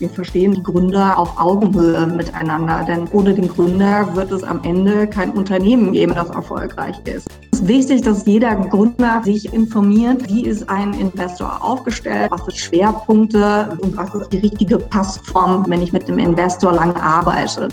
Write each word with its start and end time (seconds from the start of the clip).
wir 0.00 0.08
verstehen 0.08 0.54
die 0.54 0.62
Gründer 0.62 1.18
auf 1.18 1.38
Augenhöhe 1.38 2.06
miteinander, 2.06 2.84
denn 2.88 3.06
ohne 3.12 3.34
den 3.34 3.48
Gründer 3.48 4.08
wird 4.16 4.32
es 4.32 4.42
am 4.42 4.64
Ende 4.64 5.06
kein 5.06 5.30
Unternehmen 5.32 5.92
geben, 5.92 6.14
das 6.14 6.30
erfolgreich 6.30 6.96
ist. 7.04 7.28
Es 7.52 7.60
ist 7.60 7.68
wichtig, 7.68 8.00
dass 8.00 8.24
jeder 8.24 8.56
Gründer 8.56 9.20
sich 9.22 9.52
informiert, 9.52 10.26
wie 10.28 10.46
ist 10.46 10.68
ein 10.70 10.94
Investor 10.94 11.62
aufgestellt, 11.62 12.30
was 12.30 12.46
sind 12.46 12.56
Schwerpunkte 12.56 13.76
und 13.82 13.94
was 13.94 14.14
ist 14.14 14.32
die 14.32 14.38
richtige 14.38 14.78
Passform, 14.78 15.66
wenn 15.68 15.82
ich 15.82 15.92
mit 15.92 16.08
dem 16.08 16.18
Investor 16.18 16.72
lange 16.72 16.96
arbeite. 16.96 17.68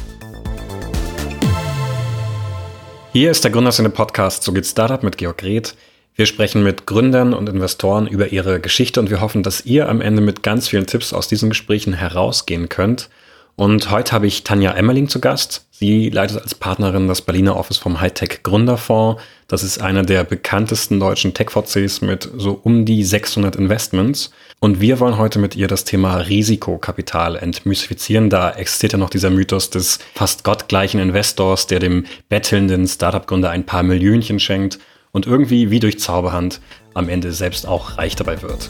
Hier 3.14 3.32
ist 3.32 3.42
der 3.46 3.52
Gründerszene 3.52 3.90
Podcast 3.90 4.44
So 4.44 4.52
geht 4.52 4.66
Startup 4.66 5.02
mit 5.02 5.18
Georg 5.18 5.42
Reth. 5.44 5.76
Wir 6.18 6.26
sprechen 6.26 6.64
mit 6.64 6.88
Gründern 6.88 7.36
und 7.36 7.48
Investoren 7.48 8.08
über 8.08 8.30
ihre 8.30 8.60
Geschichte 8.60 9.00
und 9.00 9.12
wir 9.12 9.22
hoffen, 9.22 9.44
dass 9.44 9.68
ihr 9.68 9.88
am 9.88 10.02
Ende 10.02 10.20
mit 10.20 10.42
ganz 10.42 10.68
vielen 10.68 10.88
Tipps 10.88 11.14
aus 11.14 11.28
diesen 11.28 11.50
Gesprächen 11.50 11.94
herausgehen 11.94 12.70
könnt. 12.70 13.12
Und 13.56 13.92
heute 13.92 14.14
habe 14.14 14.26
ich 14.26 14.44
Tanja 14.44 14.72
Emmerling 14.72 15.10
zu 15.10 15.22
Gast. 15.22 15.68
Sie 15.70 16.10
leitet 16.10 16.42
als 16.42 16.56
Partnerin 16.56 17.08
das 17.08 17.22
Berliner 17.22 17.56
Office 17.56 17.78
vom 17.78 18.02
Hightech 18.02 18.42
Gründerfonds. 18.42 19.22
Das 19.48 19.62
ist 19.62 19.80
einer 19.80 20.02
der 20.02 20.24
bekanntesten 20.24 21.00
deutschen 21.00 21.36
Tech-VCs 21.36 22.02
mit 22.02 22.28
so 22.36 22.60
um 22.64 22.86
die 22.86 23.04
600 23.04 23.56
Investments. 23.56 24.32
Und 24.60 24.82
wir 24.82 25.00
wollen 25.00 25.20
heute 25.20 25.38
mit 25.38 25.56
ihr 25.56 25.68
das 25.68 25.84
Thema 25.84 26.18
Risikokapital 26.18 27.36
entmystifizieren. 27.36 28.32
Da 28.32 28.50
existiert 28.50 28.94
ja 28.94 28.98
noch 28.98 29.12
dieser 29.12 29.30
Mythos 29.30 29.70
des 29.70 30.00
fast 30.16 30.44
gottgleichen 30.44 31.00
Investors, 31.00 31.68
der 31.68 31.78
dem 31.78 32.08
bettelnden 32.28 32.88
Startup-Gründer 32.88 33.52
ein 33.52 33.68
paar 33.68 33.84
Millionchen 33.84 34.40
schenkt 34.40 34.80
und 35.12 35.28
irgendwie 35.28 35.72
wie 35.72 35.80
durch 35.80 36.00
Zauberhand 36.00 36.62
am 36.94 37.10
Ende 37.10 37.32
selbst 37.32 37.68
auch 37.68 37.98
reich 37.98 38.16
dabei 38.16 38.42
wird. 38.42 38.70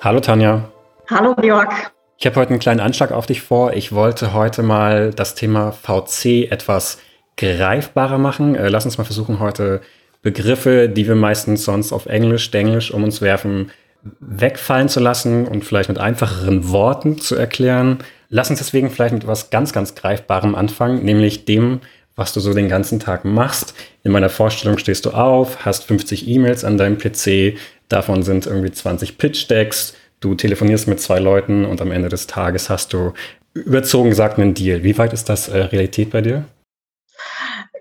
Hallo 0.00 0.20
Tanja. 0.20 0.70
Hallo 1.10 1.34
Georg. 1.34 1.92
Ich 2.18 2.26
habe 2.26 2.36
heute 2.36 2.50
einen 2.50 2.60
kleinen 2.60 2.80
Anschlag 2.80 3.12
auf 3.12 3.26
dich 3.26 3.42
vor. 3.42 3.74
Ich 3.74 3.92
wollte 3.92 4.32
heute 4.32 4.62
mal 4.62 5.12
das 5.14 5.34
Thema 5.34 5.72
VC 5.72 6.50
etwas 6.50 6.98
greifbarer 7.36 8.18
machen. 8.18 8.54
Äh, 8.54 8.68
lass 8.68 8.84
uns 8.84 8.98
mal 8.98 9.04
versuchen, 9.04 9.38
heute 9.40 9.80
Begriffe, 10.22 10.88
die 10.88 11.06
wir 11.06 11.14
meistens 11.14 11.64
sonst 11.64 11.92
auf 11.92 12.06
Englisch, 12.06 12.52
Englisch 12.52 12.90
um 12.90 13.04
uns 13.04 13.20
werfen, 13.20 13.70
wegfallen 14.20 14.88
zu 14.88 15.00
lassen 15.00 15.46
und 15.46 15.64
vielleicht 15.64 15.88
mit 15.88 15.98
einfacheren 15.98 16.70
Worten 16.70 17.18
zu 17.18 17.36
erklären. 17.36 17.98
Lass 18.28 18.50
uns 18.50 18.58
deswegen 18.58 18.90
vielleicht 18.90 19.14
mit 19.14 19.24
etwas 19.24 19.50
ganz, 19.50 19.72
ganz 19.72 19.94
Greifbarem 19.94 20.54
anfangen, 20.54 21.04
nämlich 21.04 21.44
dem, 21.44 21.80
was 22.14 22.32
du 22.32 22.40
so 22.40 22.52
den 22.52 22.68
ganzen 22.68 23.00
Tag 23.00 23.24
machst. 23.24 23.74
In 24.02 24.12
meiner 24.12 24.28
Vorstellung 24.28 24.78
stehst 24.78 25.06
du 25.06 25.10
auf, 25.10 25.64
hast 25.64 25.84
50 25.84 26.28
E-Mails 26.28 26.64
an 26.64 26.76
deinem 26.76 26.98
PC, 26.98 27.56
Davon 27.88 28.22
sind 28.22 28.46
irgendwie 28.46 28.70
20 28.70 29.18
Pitch-Decks. 29.18 29.94
Du 30.20 30.34
telefonierst 30.34 30.88
mit 30.88 31.00
zwei 31.00 31.18
Leuten 31.18 31.64
und 31.64 31.80
am 31.80 31.90
Ende 31.90 32.08
des 32.08 32.26
Tages 32.26 32.68
hast 32.68 32.92
du 32.92 33.12
überzogen 33.54 34.10
gesagt 34.10 34.38
einen 34.38 34.54
Deal. 34.54 34.82
Wie 34.82 34.98
weit 34.98 35.12
ist 35.12 35.28
das 35.28 35.48
äh, 35.48 35.58
Realität 35.58 36.10
bei 36.10 36.20
dir? 36.20 36.44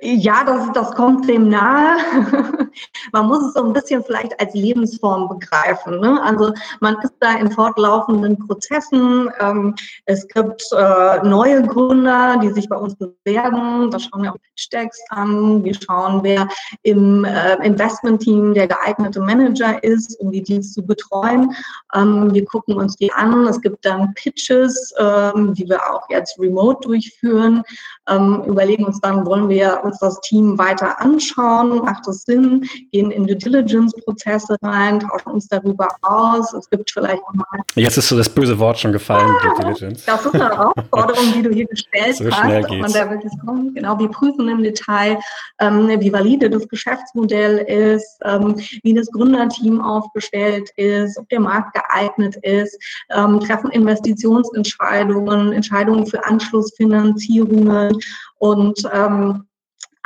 Ja, 0.01 0.43
das, 0.45 0.71
das 0.73 0.91
kommt 0.91 1.27
dem 1.27 1.49
nahe. 1.49 1.97
man 3.11 3.27
muss 3.27 3.43
es 3.43 3.53
so 3.53 3.63
ein 3.63 3.73
bisschen 3.73 4.03
vielleicht 4.03 4.39
als 4.39 4.53
Lebensform 4.53 5.29
begreifen. 5.29 5.99
Ne? 5.99 6.21
Also 6.23 6.53
man 6.79 6.97
ist 7.01 7.13
da 7.19 7.37
in 7.37 7.51
fortlaufenden 7.51 8.37
Prozessen. 8.47 9.29
Ähm, 9.39 9.75
es 10.05 10.27
gibt 10.27 10.63
äh, 10.75 11.19
neue 11.23 11.63
Gründer, 11.63 12.39
die 12.41 12.51
sich 12.51 12.67
bei 12.69 12.77
uns 12.77 12.95
bewerben. 12.95 13.91
Da 13.91 13.99
schauen 13.99 14.23
wir 14.23 14.33
auch 14.33 14.37
Stacks 14.55 14.99
an. 15.09 15.63
Wir 15.63 15.73
schauen, 15.73 16.23
wer 16.23 16.47
im 16.83 17.25
äh, 17.25 17.55
Investmentteam 17.65 18.53
der 18.53 18.67
geeignete 18.67 19.19
Manager 19.19 19.83
ist, 19.83 20.19
um 20.19 20.31
die 20.31 20.43
Deals 20.43 20.73
zu 20.73 20.85
betreuen. 20.85 21.55
Ähm, 21.93 22.33
wir 22.33 22.45
gucken 22.45 22.75
uns 22.75 22.95
die 22.95 23.11
an. 23.13 23.47
Es 23.47 23.61
gibt 23.61 23.85
dann 23.85 24.13
Pitches, 24.15 24.93
ähm, 24.97 25.53
die 25.53 25.67
wir 25.69 25.81
auch 25.91 26.09
jetzt 26.09 26.39
remote 26.39 26.87
durchführen. 26.87 27.63
Ähm, 28.07 28.43
überlegen 28.45 28.85
uns 28.85 28.99
dann, 29.01 29.25
wollen 29.25 29.49
wir 29.49 29.81
uns 29.83 29.99
das 29.99 30.19
Team 30.21 30.57
weiter 30.57 30.99
anschauen? 31.01 31.79
Macht 31.79 32.07
es 32.07 32.23
Sinn? 32.23 32.66
Gehen 32.91 33.11
in 33.11 33.27
Due 33.27 33.35
Diligence-Prozesse 33.35 34.55
rein, 34.61 34.99
tauschen 34.99 35.31
uns 35.31 35.47
darüber 35.47 35.87
aus. 36.01 36.53
Es 36.53 36.69
gibt 36.69 36.91
vielleicht 36.91 37.21
nochmal. 37.27 37.61
Jetzt 37.75 37.97
ist 37.97 38.09
so 38.09 38.17
das 38.17 38.29
böse 38.29 38.57
Wort 38.59 38.79
schon 38.79 38.91
gefallen, 38.91 39.29
ah, 39.29 39.43
Due 39.43 39.65
Diligence. 39.65 40.05
Das 40.05 40.25
ist 40.25 40.33
eine 40.33 40.45
Herausforderung, 40.45 41.33
die 41.35 41.41
du 41.41 41.49
hier 41.51 41.65
gestellt 41.65 42.15
so 42.15 42.25
hast, 42.25 42.39
schnell 42.39 42.65
ob 42.65 42.77
man 42.77 42.91
da 42.91 43.09
wirklich 43.09 43.33
kommt. 43.45 43.75
Genau, 43.75 43.99
wir 43.99 44.09
prüfen 44.09 44.47
im 44.49 44.63
Detail, 44.63 45.19
ähm, 45.59 45.87
wie 45.99 46.11
valide 46.11 46.49
das 46.49 46.67
Geschäftsmodell 46.67 47.57
ist, 47.59 48.19
ähm, 48.23 48.55
wie 48.83 48.93
das 48.93 49.07
Gründerteam 49.11 49.81
aufgestellt 49.81 50.69
ist, 50.75 51.17
ob 51.17 51.27
der 51.29 51.39
Markt 51.39 51.73
geeignet 51.73 52.35
ist, 52.37 52.77
ähm, 53.11 53.39
treffen 53.39 53.71
Investitionsentscheidungen, 53.71 55.53
Entscheidungen 55.53 56.05
für 56.05 56.25
Anschlussfinanzierungen 56.25 57.97
und 58.39 58.81
ähm, 58.93 59.46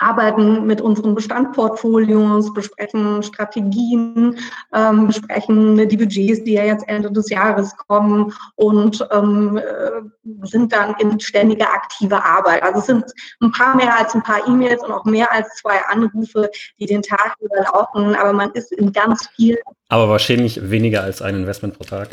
arbeiten 0.01 0.65
mit 0.65 0.81
unseren 0.81 1.15
Bestandportfolios, 1.15 2.53
besprechen 2.53 3.21
Strategien, 3.23 4.37
ähm, 4.73 5.07
besprechen 5.07 5.87
die 5.87 5.97
Budgets, 5.97 6.43
die 6.43 6.53
ja 6.53 6.65
jetzt 6.65 6.87
Ende 6.87 7.11
des 7.11 7.29
Jahres 7.29 7.75
kommen 7.87 8.33
und 8.55 9.07
ähm, 9.11 9.57
äh, 9.57 10.43
sind 10.43 10.73
dann 10.73 10.95
in 10.99 11.19
ständiger 11.19 11.71
aktiver 11.73 12.23
Arbeit. 12.23 12.63
Also 12.63 12.79
es 12.79 12.85
sind 12.87 13.05
ein 13.41 13.51
paar 13.51 13.75
mehr 13.75 13.97
als 13.97 14.15
ein 14.15 14.23
paar 14.23 14.47
E-Mails 14.47 14.83
und 14.83 14.91
auch 14.91 15.05
mehr 15.05 15.31
als 15.31 15.47
zwei 15.55 15.79
Anrufe, 15.89 16.49
die 16.79 16.85
den 16.85 17.01
Tag 17.01 17.35
überlaufen, 17.39 18.15
aber 18.15 18.33
man 18.33 18.51
ist 18.51 18.71
in 18.71 18.91
ganz 18.91 19.27
viel. 19.35 19.57
Aber 19.89 20.09
wahrscheinlich 20.09 20.69
weniger 20.69 21.03
als 21.03 21.21
ein 21.21 21.35
Investment 21.35 21.77
pro 21.77 21.83
Tag. 21.83 22.09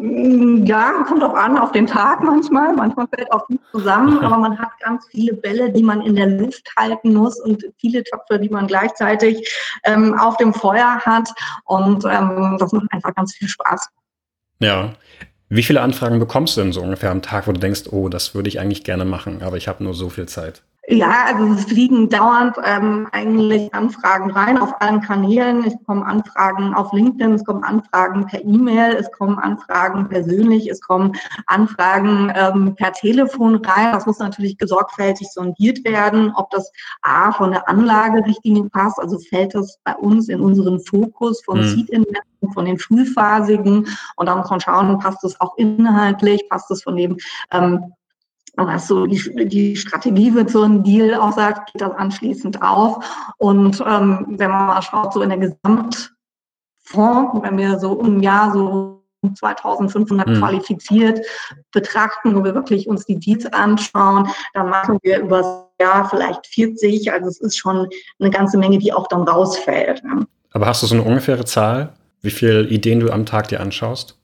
Ja, 0.00 1.04
kommt 1.08 1.24
auch 1.24 1.34
an 1.34 1.58
auf 1.58 1.72
den 1.72 1.88
Tag 1.88 2.22
manchmal. 2.22 2.72
Manchmal 2.72 3.08
fällt 3.08 3.32
auch 3.32 3.48
nicht 3.48 3.62
zusammen, 3.72 4.18
aber 4.24 4.38
man 4.38 4.56
hat 4.56 4.70
ganz 4.78 5.06
viele 5.10 5.34
Bälle, 5.34 5.72
die 5.72 5.82
man 5.82 6.02
in 6.02 6.14
der 6.14 6.28
Luft 6.28 6.70
halten 6.76 7.14
muss 7.14 7.40
und 7.40 7.64
viele 7.78 8.04
Töpfe, 8.04 8.38
die 8.38 8.48
man 8.48 8.68
gleichzeitig 8.68 9.52
ähm, 9.84 10.16
auf 10.18 10.36
dem 10.36 10.54
Feuer 10.54 11.00
hat. 11.00 11.28
Und 11.64 12.04
ähm, 12.04 12.56
das 12.60 12.72
macht 12.72 12.92
einfach 12.92 13.12
ganz 13.14 13.34
viel 13.34 13.48
Spaß. 13.48 13.88
Ja. 14.60 14.94
Wie 15.48 15.62
viele 15.62 15.80
Anfragen 15.80 16.18
bekommst 16.18 16.56
du 16.56 16.60
denn 16.60 16.72
so 16.72 16.82
ungefähr 16.82 17.10
am 17.10 17.22
Tag, 17.22 17.48
wo 17.48 17.52
du 17.52 17.58
denkst, 17.58 17.84
oh, 17.90 18.08
das 18.08 18.34
würde 18.34 18.48
ich 18.48 18.60
eigentlich 18.60 18.84
gerne 18.84 19.04
machen, 19.04 19.42
aber 19.42 19.56
ich 19.56 19.66
habe 19.66 19.82
nur 19.82 19.94
so 19.94 20.10
viel 20.10 20.26
Zeit? 20.26 20.62
Ja, 20.90 21.26
also 21.26 21.52
es 21.52 21.64
fliegen 21.66 22.08
dauernd 22.08 22.56
ähm, 22.64 23.08
eigentlich 23.12 23.74
Anfragen 23.74 24.30
rein 24.30 24.56
auf 24.56 24.80
allen 24.80 25.02
Kanälen. 25.02 25.62
Es 25.64 25.76
kommen 25.84 26.02
Anfragen 26.02 26.72
auf 26.72 26.94
LinkedIn, 26.94 27.34
es 27.34 27.44
kommen 27.44 27.62
Anfragen 27.62 28.24
per 28.26 28.42
E-Mail, 28.42 28.96
es 28.96 29.12
kommen 29.12 29.38
Anfragen 29.38 30.08
persönlich, 30.08 30.66
es 30.70 30.80
kommen 30.80 31.12
Anfragen 31.46 32.32
ähm, 32.34 32.74
per 32.74 32.92
Telefon 32.92 33.56
rein. 33.56 33.92
Das 33.92 34.06
muss 34.06 34.18
natürlich 34.18 34.56
gesorgfältig 34.56 35.28
sondiert 35.30 35.84
werden, 35.84 36.32
ob 36.34 36.48
das 36.50 36.72
A 37.02 37.32
von 37.32 37.50
der 37.50 37.68
Anlagerichtlinie 37.68 38.70
passt, 38.70 38.98
also 38.98 39.18
fällt 39.18 39.54
das 39.54 39.78
bei 39.84 39.94
uns 39.94 40.30
in 40.30 40.40
unseren 40.40 40.80
Fokus 40.80 41.42
von 41.44 41.58
mhm. 41.58 41.64
Seed 41.64 41.90
Investment, 41.90 42.54
von 42.54 42.64
den 42.64 42.78
frühphasigen 42.78 43.86
und 44.16 44.26
dann 44.26 44.38
muss 44.38 44.48
man 44.48 44.60
schauen, 44.60 44.98
passt 45.00 45.22
das 45.22 45.38
auch 45.40 45.58
inhaltlich, 45.58 46.48
passt 46.48 46.70
das 46.70 46.82
von 46.82 46.96
dem 46.96 47.18
ähm, 47.52 47.92
was 48.66 48.88
so 48.88 49.06
die, 49.06 49.46
die 49.46 49.76
Strategie 49.76 50.34
wird 50.34 50.50
so 50.50 50.62
ein 50.62 50.82
Deal 50.82 51.14
auch 51.14 51.32
sagt, 51.32 51.72
geht 51.72 51.82
das 51.82 51.92
anschließend 51.92 52.62
auf. 52.62 53.04
Und 53.38 53.82
ähm, 53.86 54.26
wenn 54.30 54.50
man 54.50 54.66
mal 54.66 54.82
schaut, 54.82 55.12
so 55.12 55.22
in 55.22 55.30
der 55.30 55.38
Gesamtfonds, 55.38 57.42
wenn 57.42 57.58
wir 57.58 57.78
so 57.78 58.00
im 58.00 58.20
Jahr 58.20 58.52
so 58.52 58.98
2500 59.34 60.28
mhm. 60.28 60.38
qualifiziert 60.38 61.20
betrachten, 61.72 62.34
wo 62.34 62.44
wir 62.44 62.54
wirklich 62.54 62.88
uns 62.88 63.04
die 63.04 63.18
Deals 63.18 63.46
anschauen, 63.46 64.28
dann 64.54 64.70
machen 64.70 64.98
wir 65.02 65.20
über 65.20 65.68
das 65.78 65.80
Jahr 65.80 66.08
vielleicht 66.08 66.46
40. 66.46 67.12
Also 67.12 67.28
es 67.28 67.40
ist 67.40 67.56
schon 67.56 67.88
eine 68.20 68.30
ganze 68.30 68.58
Menge, 68.58 68.78
die 68.78 68.92
auch 68.92 69.08
dann 69.08 69.22
rausfällt. 69.22 70.02
Aber 70.52 70.66
hast 70.66 70.82
du 70.82 70.86
so 70.86 70.94
eine 70.94 71.04
ungefähre 71.04 71.44
Zahl, 71.44 71.94
wie 72.22 72.30
viele 72.30 72.66
Ideen 72.68 73.00
du 73.00 73.10
am 73.10 73.26
Tag 73.26 73.48
dir 73.48 73.60
anschaust? 73.60 74.18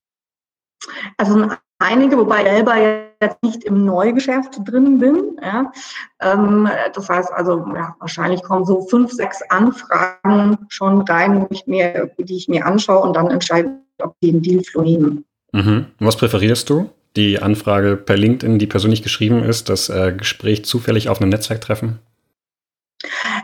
Also 1.17 1.49
einige, 1.79 2.17
wobei 2.17 2.45
selber 2.45 2.75
jetzt 3.25 3.43
nicht 3.43 3.65
im 3.65 3.85
Neugeschäft 3.85 4.61
drin 4.65 4.99
bin. 4.99 5.37
Ja. 5.43 5.73
Ähm, 6.21 6.69
das 6.95 7.09
heißt 7.09 7.33
also, 7.33 7.65
ja, 7.75 7.95
wahrscheinlich 7.99 8.43
kommen 8.43 8.65
so 8.65 8.83
fünf, 8.83 9.13
sechs 9.13 9.41
Anfragen 9.51 10.59
schon 10.69 11.03
rein, 11.03 11.47
ich 11.51 11.67
mir, 11.67 12.11
die 12.19 12.37
ich 12.37 12.49
mir 12.49 12.67
anschaue 12.67 13.01
und 13.01 13.15
dann 13.17 13.31
entscheide, 13.31 13.71
ob 14.03 14.15
die 14.21 14.33
den 14.33 14.43
Dealflow 14.43 14.83
nehmen. 14.83 15.25
Mhm. 15.53 15.87
Was 16.01 16.17
präferierst 16.17 16.69
du? 16.71 16.91
Die 17.17 17.41
Anfrage 17.41 17.97
per 17.97 18.17
LinkedIn, 18.17 18.59
die 18.59 18.67
persönlich 18.67 19.03
geschrieben 19.03 19.45
ist, 19.45 19.69
das 19.69 19.89
äh, 19.89 20.13
Gespräch 20.13 20.65
zufällig 20.65 21.09
auf 21.09 21.21
einem 21.21 21.31
Netzwerktreffen? 21.31 22.01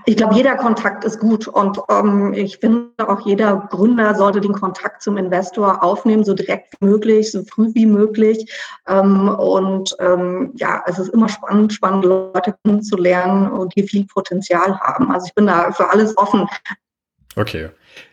Ich 0.07 0.17
glaube, 0.17 0.35
jeder 0.35 0.57
Kontakt 0.57 1.05
ist 1.05 1.21
gut 1.21 1.47
und 1.47 1.79
ähm, 1.91 2.33
ich 2.33 2.59
finde 2.59 2.91
auch 2.99 3.27
jeder 3.27 3.69
Gründer 3.71 4.15
sollte 4.15 4.41
den 4.41 4.53
Kontakt 4.53 5.03
zum 5.03 5.17
Investor 5.17 5.83
aufnehmen, 5.83 6.25
so 6.25 6.35
direkt 6.35 6.75
wie 6.81 6.87
möglich, 6.87 7.31
so 7.31 7.43
früh 7.45 7.71
wie 7.75 7.87
möglich. 7.87 8.51
Ähm, 8.89 9.29
und 9.29 9.95
ähm, 10.01 10.53
ja, 10.57 10.83
es 10.87 10.99
ist 10.99 11.09
immer 11.09 11.29
spannend, 11.29 11.73
spannende 11.73 12.09
Leute 12.09 12.55
kennenzulernen 12.65 13.51
und 13.51 13.75
die 13.77 13.83
viel 13.83 14.07
Potenzial 14.07 14.79
haben. 14.81 15.11
Also 15.13 15.27
ich 15.27 15.35
bin 15.35 15.47
da 15.47 15.73
für 15.73 15.91
alles 15.91 16.17
offen. 16.17 16.49
Okay. 17.37 17.71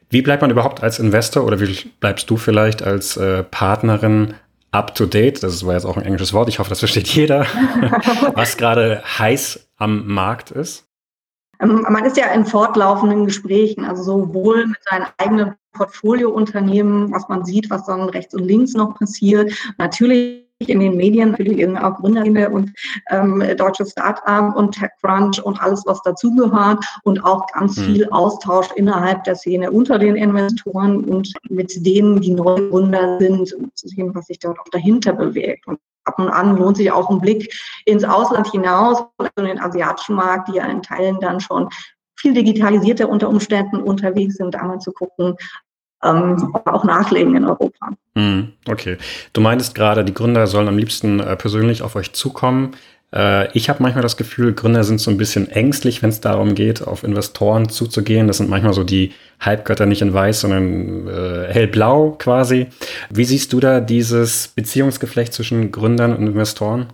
Wie 0.10 0.22
bleibt 0.22 0.42
man 0.42 0.52
überhaupt 0.52 0.84
als 0.84 1.00
Investor 1.00 1.44
oder 1.44 1.60
wie 1.60 1.92
bleibst 2.00 2.30
du 2.30 2.38
vielleicht 2.38 2.82
als 2.82 3.18
äh, 3.18 3.44
Partnerin 3.44 4.36
up 4.72 4.96
to 4.96 5.06
date? 5.06 5.44
Das 5.44 5.66
war 5.66 5.74
jetzt 5.74 5.86
auch 5.86 5.98
ein 5.98 6.06
englisches 6.06 6.34
Wort. 6.34 6.48
Ich 6.48 6.60
hoffe, 6.60 6.70
das 6.70 6.80
versteht 6.80 7.08
jeder, 7.08 7.42
was 8.34 8.58
gerade 8.58 9.04
heiß 9.18 9.68
am 9.78 10.08
Markt 10.08 10.52
ist. 10.52 10.87
Ähm, 11.62 11.86
man 11.90 12.06
ist 12.06 12.18
ja 12.18 12.28
in 12.28 12.46
fortlaufenden 12.46 13.26
Gesprächen, 13.26 13.86
also 13.86 14.04
sowohl 14.04 14.68
mit 14.68 14.78
seinen 14.90 15.08
eigenen 15.18 15.56
Portfoliounternehmen, 15.74 17.12
was 17.12 17.28
man 17.30 17.46
sieht, 17.46 17.70
was 17.70 17.86
dann 17.86 18.10
rechts 18.10 18.34
und 18.34 18.44
links 18.44 18.74
noch 18.74 18.96
passiert. 18.96 19.54
Natürlich 19.78 20.48
in 20.60 20.80
den 20.80 20.98
Medien 20.98 21.32
natürlich 21.32 21.66
auch 21.78 21.96
Gründer 21.98 22.52
und 22.52 22.72
ähm, 23.12 23.44
deutsche 23.58 23.86
Start-up 23.86 24.56
und 24.56 24.72
TechCrunch 24.72 25.40
und 25.44 25.62
alles, 25.62 25.84
was 25.86 26.02
dazugehört 26.02 26.84
und 27.04 27.24
auch 27.24 27.46
ganz 27.54 27.78
mhm. 27.78 27.84
viel 27.84 28.10
Austausch 28.10 28.70
innerhalb 28.76 29.24
der 29.24 29.36
Szene 29.36 29.72
unter 29.72 30.00
den 30.00 30.16
Investoren 30.16 31.04
und 31.04 31.32
mit 31.50 31.86
denen, 31.86 32.22
die 32.22 32.32
neue 32.32 32.70
Gründer 32.70 33.20
sind, 33.20 33.54
um 33.54 33.72
zu 33.76 33.88
sehen, 33.88 34.16
was 34.16 34.28
sich 34.28 34.40
dort 34.40 34.60
auch 34.60 34.70
dahinter 34.72 35.14
bewegt. 35.14 35.68
Und 35.68 35.80
ab 36.08 36.20
und 36.20 36.30
an 36.30 36.58
lohnt 36.58 36.78
sich 36.78 36.92
auch 36.92 37.10
ein 37.10 37.20
Blick 37.20 37.54
ins 37.86 38.04
Ausland 38.04 38.50
hinaus, 38.52 39.04
in 39.36 39.46
den 39.46 39.60
asiatischen 39.60 40.16
Markt, 40.16 40.48
die 40.48 40.56
ja 40.56 40.66
in 40.66 40.82
Teilen 40.82 41.20
dann 41.20 41.40
schon 41.40 41.70
viel 42.16 42.34
digitalisierter 42.34 43.10
unter 43.10 43.30
Umständen 43.30 43.78
unterwegs 43.78 44.36
sind, 44.36 44.56
einmal 44.56 44.80
zu 44.80 44.92
gucken, 44.92 45.36
ähm, 46.04 46.56
auch 46.66 46.84
nachlegen 46.84 47.36
in 47.36 47.46
Europa. 47.46 47.90
Hm, 48.16 48.54
okay. 48.68 48.98
Du 49.34 49.42
meintest 49.42 49.76
gerade, 49.76 50.04
die 50.04 50.14
Gründer 50.14 50.48
sollen 50.48 50.68
am 50.68 50.78
liebsten 50.78 51.20
äh, 51.20 51.36
persönlich 51.36 51.82
auf 51.82 51.96
euch 51.96 52.14
zukommen. 52.14 52.76
Äh, 53.18 53.52
ich 53.58 53.70
habe 53.70 53.82
manchmal 53.82 54.04
das 54.04 54.16
Gefühl, 54.16 54.54
Gründer 54.54 54.84
sind 54.84 55.02
so 55.02 55.10
ein 55.10 55.18
bisschen 55.18 55.50
ängstlich, 55.50 56.04
wenn 56.04 56.10
es 56.12 56.22
darum 56.22 56.54
geht, 56.54 56.86
auf 56.86 57.04
Investoren 57.04 57.68
zuzugehen. 57.70 58.28
Das 58.28 58.38
sind 58.38 58.50
manchmal 58.50 58.74
so 58.74 58.84
die 58.84 59.12
Halbgötter 59.40 59.86
nicht 59.86 60.02
in 60.02 60.14
weiß, 60.14 60.42
sondern 60.42 61.08
äh, 61.08 61.52
hellblau 61.52 62.12
quasi. 62.20 62.68
Wie 63.10 63.26
siehst 63.26 63.52
du 63.54 63.60
da 63.60 63.80
dieses 63.80 64.50
Beziehungsgeflecht 64.50 65.34
zwischen 65.34 65.72
Gründern 65.72 66.16
und 66.16 66.28
Investoren? 66.28 66.88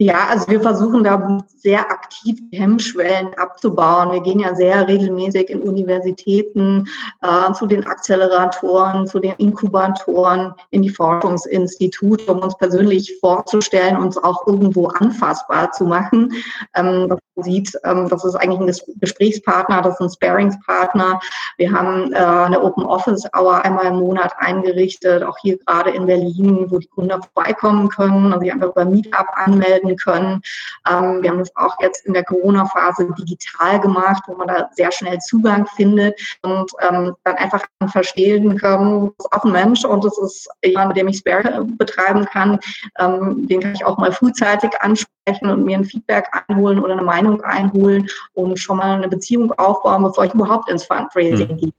Ja, 0.00 0.28
also 0.30 0.46
wir 0.46 0.60
versuchen 0.60 1.02
da 1.02 1.38
sehr 1.56 1.80
aktiv 1.80 2.38
Hemmschwellen 2.52 3.34
abzubauen. 3.34 4.12
Wir 4.12 4.20
gehen 4.20 4.38
ja 4.38 4.54
sehr 4.54 4.86
regelmäßig 4.86 5.50
in 5.50 5.60
Universitäten, 5.60 6.88
äh, 7.20 7.52
zu 7.52 7.66
den 7.66 7.84
Acceleratoren, 7.84 9.08
zu 9.08 9.18
den 9.18 9.32
Inkubatoren, 9.38 10.54
in 10.70 10.82
die 10.82 10.90
Forschungsinstitute, 10.90 12.32
um 12.32 12.38
uns 12.38 12.56
persönlich 12.56 13.18
vorzustellen, 13.20 13.96
uns 13.96 14.16
auch 14.16 14.46
irgendwo 14.46 14.86
anfassbar 14.86 15.72
zu 15.72 15.84
machen. 15.84 16.32
Ähm, 16.76 17.08
man 17.08 17.44
sieht, 17.44 17.72
ähm, 17.84 18.08
das 18.08 18.24
ist 18.24 18.36
eigentlich 18.36 18.60
ein 18.60 18.98
Gesprächspartner, 19.00 19.82
das 19.82 19.94
ist 19.94 20.00
ein 20.00 20.10
Sparingspartner. 20.10 21.18
Wir 21.56 21.72
haben 21.72 22.12
äh, 22.12 22.18
eine 22.18 22.62
Open 22.62 22.84
Office 22.84 23.28
Hour 23.36 23.64
einmal 23.64 23.86
im 23.86 23.98
Monat 23.98 24.32
eingerichtet, 24.38 25.24
auch 25.24 25.38
hier 25.42 25.58
gerade 25.58 25.90
in 25.90 26.06
Berlin, 26.06 26.66
wo 26.68 26.78
die 26.78 26.88
Gründer 26.88 27.20
vorbeikommen 27.20 27.88
können, 27.88 28.32
also 28.32 28.40
sich 28.40 28.52
einfach 28.52 28.70
über 28.70 28.84
Meetup 28.84 29.26
anmelden 29.34 29.87
anwenden 29.88 29.96
können. 29.96 30.42
Ähm, 30.88 31.22
wir 31.22 31.30
haben 31.30 31.38
das 31.38 31.54
auch 31.56 31.76
jetzt 31.80 32.06
in 32.06 32.14
der 32.14 32.24
Corona-Phase 32.24 33.08
digital 33.18 33.80
gemacht, 33.80 34.22
wo 34.26 34.36
man 34.36 34.48
da 34.48 34.68
sehr 34.72 34.92
schnell 34.92 35.18
Zugang 35.18 35.66
findet 35.76 36.18
und 36.42 36.70
ähm, 36.80 37.14
dann 37.24 37.36
einfach 37.36 37.64
verstehen 37.90 38.56
können, 38.58 39.12
das 39.18 39.26
ist 39.26 39.32
auch 39.32 39.44
ein 39.44 39.52
Mensch 39.52 39.84
und 39.84 40.04
das 40.04 40.18
ist 40.18 40.48
jemand, 40.64 40.88
mit 40.88 40.96
dem 40.96 41.08
ich 41.08 41.18
Spare 41.18 41.64
betreiben 41.64 42.24
kann. 42.26 42.58
Ähm, 42.98 43.46
den 43.48 43.60
kann 43.60 43.74
ich 43.74 43.84
auch 43.84 43.98
mal 43.98 44.12
frühzeitig 44.12 44.70
ansprechen 44.80 45.50
und 45.50 45.64
mir 45.64 45.78
ein 45.78 45.84
Feedback 45.84 46.26
einholen 46.48 46.80
oder 46.80 46.94
eine 46.94 47.02
Meinung 47.02 47.40
einholen 47.42 48.08
und 48.34 48.58
schon 48.58 48.78
mal 48.78 48.96
eine 48.96 49.08
Beziehung 49.08 49.52
aufbauen, 49.52 50.02
bevor 50.02 50.24
ich 50.24 50.34
überhaupt 50.34 50.70
ins 50.70 50.84
Fundraising 50.84 51.48
hm. 51.48 51.56
gehe. 51.56 51.72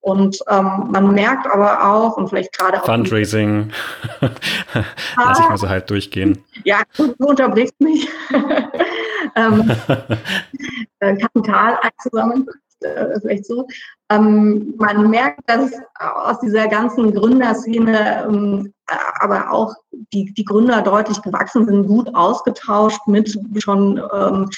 Und 0.00 0.38
ähm, 0.48 0.88
man 0.90 1.12
merkt 1.12 1.46
aber 1.46 1.84
auch, 1.84 2.16
und 2.16 2.28
vielleicht 2.28 2.56
gerade 2.56 2.80
auch. 2.80 2.86
Fundraising. 2.86 3.72
Lass 4.20 5.40
ich 5.40 5.48
mal 5.48 5.56
so 5.56 5.68
halt 5.68 5.90
durchgehen. 5.90 6.44
Ja, 6.64 6.82
du, 6.96 7.14
unterbrichst 7.18 7.80
mich. 7.80 8.08
ähm, 9.34 9.70
äh, 11.00 11.16
Kapital 11.16 11.78
einzusammeln, 11.82 12.46
äh, 12.80 13.20
vielleicht 13.20 13.46
so. 13.46 13.66
Ähm, 14.10 14.74
man 14.78 15.10
merkt, 15.10 15.40
dass 15.46 15.72
aus 15.98 16.38
dieser 16.40 16.68
ganzen 16.68 17.12
Gründerszene 17.12 18.26
ähm, 18.28 18.72
aber 19.18 19.50
auch 19.50 19.74
die, 20.12 20.32
die 20.32 20.44
Gründer 20.44 20.82
deutlich 20.82 21.20
gewachsen 21.22 21.66
sind, 21.66 21.86
gut 21.86 22.14
ausgetauscht 22.14 23.00
mit 23.06 23.36
schon 23.58 24.00
ähm, 24.12 24.48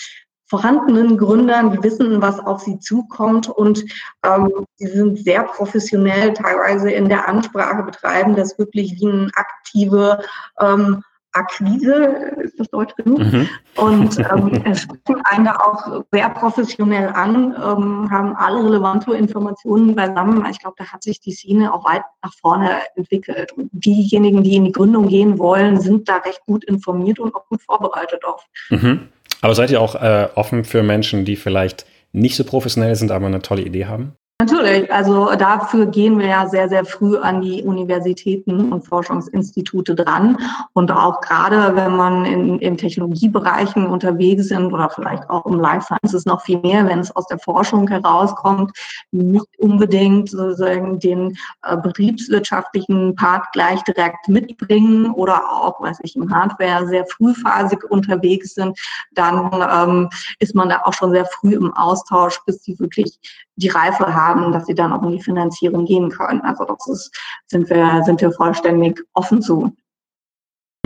vorhandenen 0.49 1.19
Gründern, 1.19 1.71
die 1.71 1.83
wissen, 1.83 2.23
was 2.23 2.41
auf 2.41 2.61
sie 2.61 2.79
zukommt 2.79 3.49
und 3.49 3.85
ähm, 4.25 4.51
sie 4.77 4.87
sind 4.87 5.19
sehr 5.19 5.43
professionell 5.43 6.33
teilweise 6.33 6.91
in 6.91 7.09
der 7.09 7.29
Ansprache, 7.29 7.83
betreiben 7.83 8.35
das 8.35 8.59
wirklich 8.59 8.99
wie 8.99 9.09
eine 9.09 9.31
aktive 9.35 10.21
ähm, 10.61 11.03
Akquise, 11.33 11.95
ist 12.43 12.59
das 12.59 12.69
Deutsch 12.71 12.95
genug? 12.97 13.19
Mhm. 13.19 13.49
Und 13.77 14.19
ähm, 14.19 14.75
sprechen 14.75 15.23
einen 15.25 15.45
da 15.45 15.57
auch 15.57 16.03
sehr 16.11 16.31
professionell 16.31 17.09
an, 17.09 17.55
ähm, 17.55 18.11
haben 18.11 18.35
alle 18.37 18.65
relevante 18.65 19.13
Informationen 19.15 19.95
beisammen. 19.95 20.45
Ich 20.51 20.59
glaube, 20.59 20.77
da 20.79 20.87
hat 20.87 21.03
sich 21.03 21.21
die 21.21 21.33
Szene 21.33 21.73
auch 21.73 21.85
weit 21.85 22.03
nach 22.23 22.33
vorne 22.41 22.71
entwickelt. 22.97 23.53
Und 23.53 23.69
diejenigen, 23.73 24.43
die 24.43 24.57
in 24.57 24.65
die 24.65 24.73
Gründung 24.73 25.09
gehen 25.09 25.39
wollen, 25.39 25.81
sind 25.81 26.09
da 26.09 26.17
recht 26.17 26.41
gut 26.47 26.65
informiert 26.65 27.19
und 27.19 27.35
auch 27.35 27.47
gut 27.49 27.63
vorbereitet 27.63 28.25
oft. 28.25 28.47
Mhm. 28.71 29.09
Aber 29.41 29.55
seid 29.55 29.71
ihr 29.71 29.81
auch 29.81 29.95
äh, 29.95 30.29
offen 30.35 30.65
für 30.65 30.83
Menschen, 30.83 31.25
die 31.25 31.37
vielleicht 31.37 31.87
nicht 32.13 32.37
so 32.37 32.45
professionell 32.45 32.97
sind, 32.97 33.11
aber 33.11 33.27
eine 33.27 33.43
tolle 33.43 33.63
Idee 33.63 33.87
haben? 33.87 34.17
Natürlich, 34.41 34.89
also 34.93 35.35
dafür 35.35 35.87
gehen 35.87 36.17
wir 36.21 36.29
ja 36.29 36.49
sehr, 36.49 36.69
sehr 36.69 36.85
früh 36.85 37.17
an 37.17 37.41
die 37.41 37.65
Universitäten 37.65 38.73
und 38.73 38.87
Forschungsinstitute 38.87 39.97
dran. 39.97 40.39
Und 40.75 40.93
auch 40.93 41.21
gerade, 41.23 41.75
wenn 41.75 41.97
man 41.97 42.25
in, 42.25 42.61
in 42.61 42.77
Technologiebereichen 42.77 43.89
unterwegs 43.89 44.47
sind 44.47 44.73
oder 44.73 44.91
vielleicht 44.91 45.29
auch 45.29 45.45
im 45.45 45.59
Life 45.59 45.87
Sciences 45.87 46.25
noch 46.25 46.43
viel 46.43 46.61
mehr, 46.61 46.87
wenn 46.87 47.01
es 47.01 47.11
aus 47.17 47.27
der 47.27 47.41
Forschung 47.41 47.89
herauskommt, 47.89 48.71
nicht 49.11 49.49
unbedingt 49.59 50.31
sozusagen 50.31 51.01
den 51.01 51.37
äh, 51.63 51.77
betriebswirtschaftlichen 51.77 53.17
Part 53.17 53.51
gleich 53.51 53.83
direkt 53.83 54.29
mitbringen 54.29 55.11
oder 55.11 55.51
auch, 55.51 55.81
weiß 55.81 55.99
ich, 56.05 56.15
im 56.15 56.33
Hardware 56.33 56.87
sehr 56.87 57.05
frühphasig 57.07 57.83
unterwegs 57.91 58.55
sind, 58.55 58.79
dann 59.11 59.51
ähm, 59.53 60.11
ist 60.39 60.55
man 60.55 60.69
da 60.69 60.83
auch 60.85 60.93
schon 60.93 61.11
sehr 61.11 61.25
früh 61.25 61.57
im 61.57 61.75
Austausch, 61.75 62.39
bis 62.47 62.63
sie 62.63 62.79
wirklich 62.79 63.19
die 63.59 63.69
Reife 63.69 64.15
haben, 64.15 64.53
dass 64.53 64.67
sie 64.67 64.75
dann 64.75 64.93
auch 64.93 65.03
in 65.03 65.13
die 65.13 65.23
Finanzierung 65.23 65.85
gehen 65.85 66.11
können. 66.11 66.41
Also 66.43 66.65
das 66.65 66.87
ist, 66.89 67.11
sind 67.47 67.69
wir, 67.69 68.03
sind 68.05 68.21
wir 68.21 68.33
vollständig 68.33 69.01
offen 69.15 69.43
zu. 69.43 69.73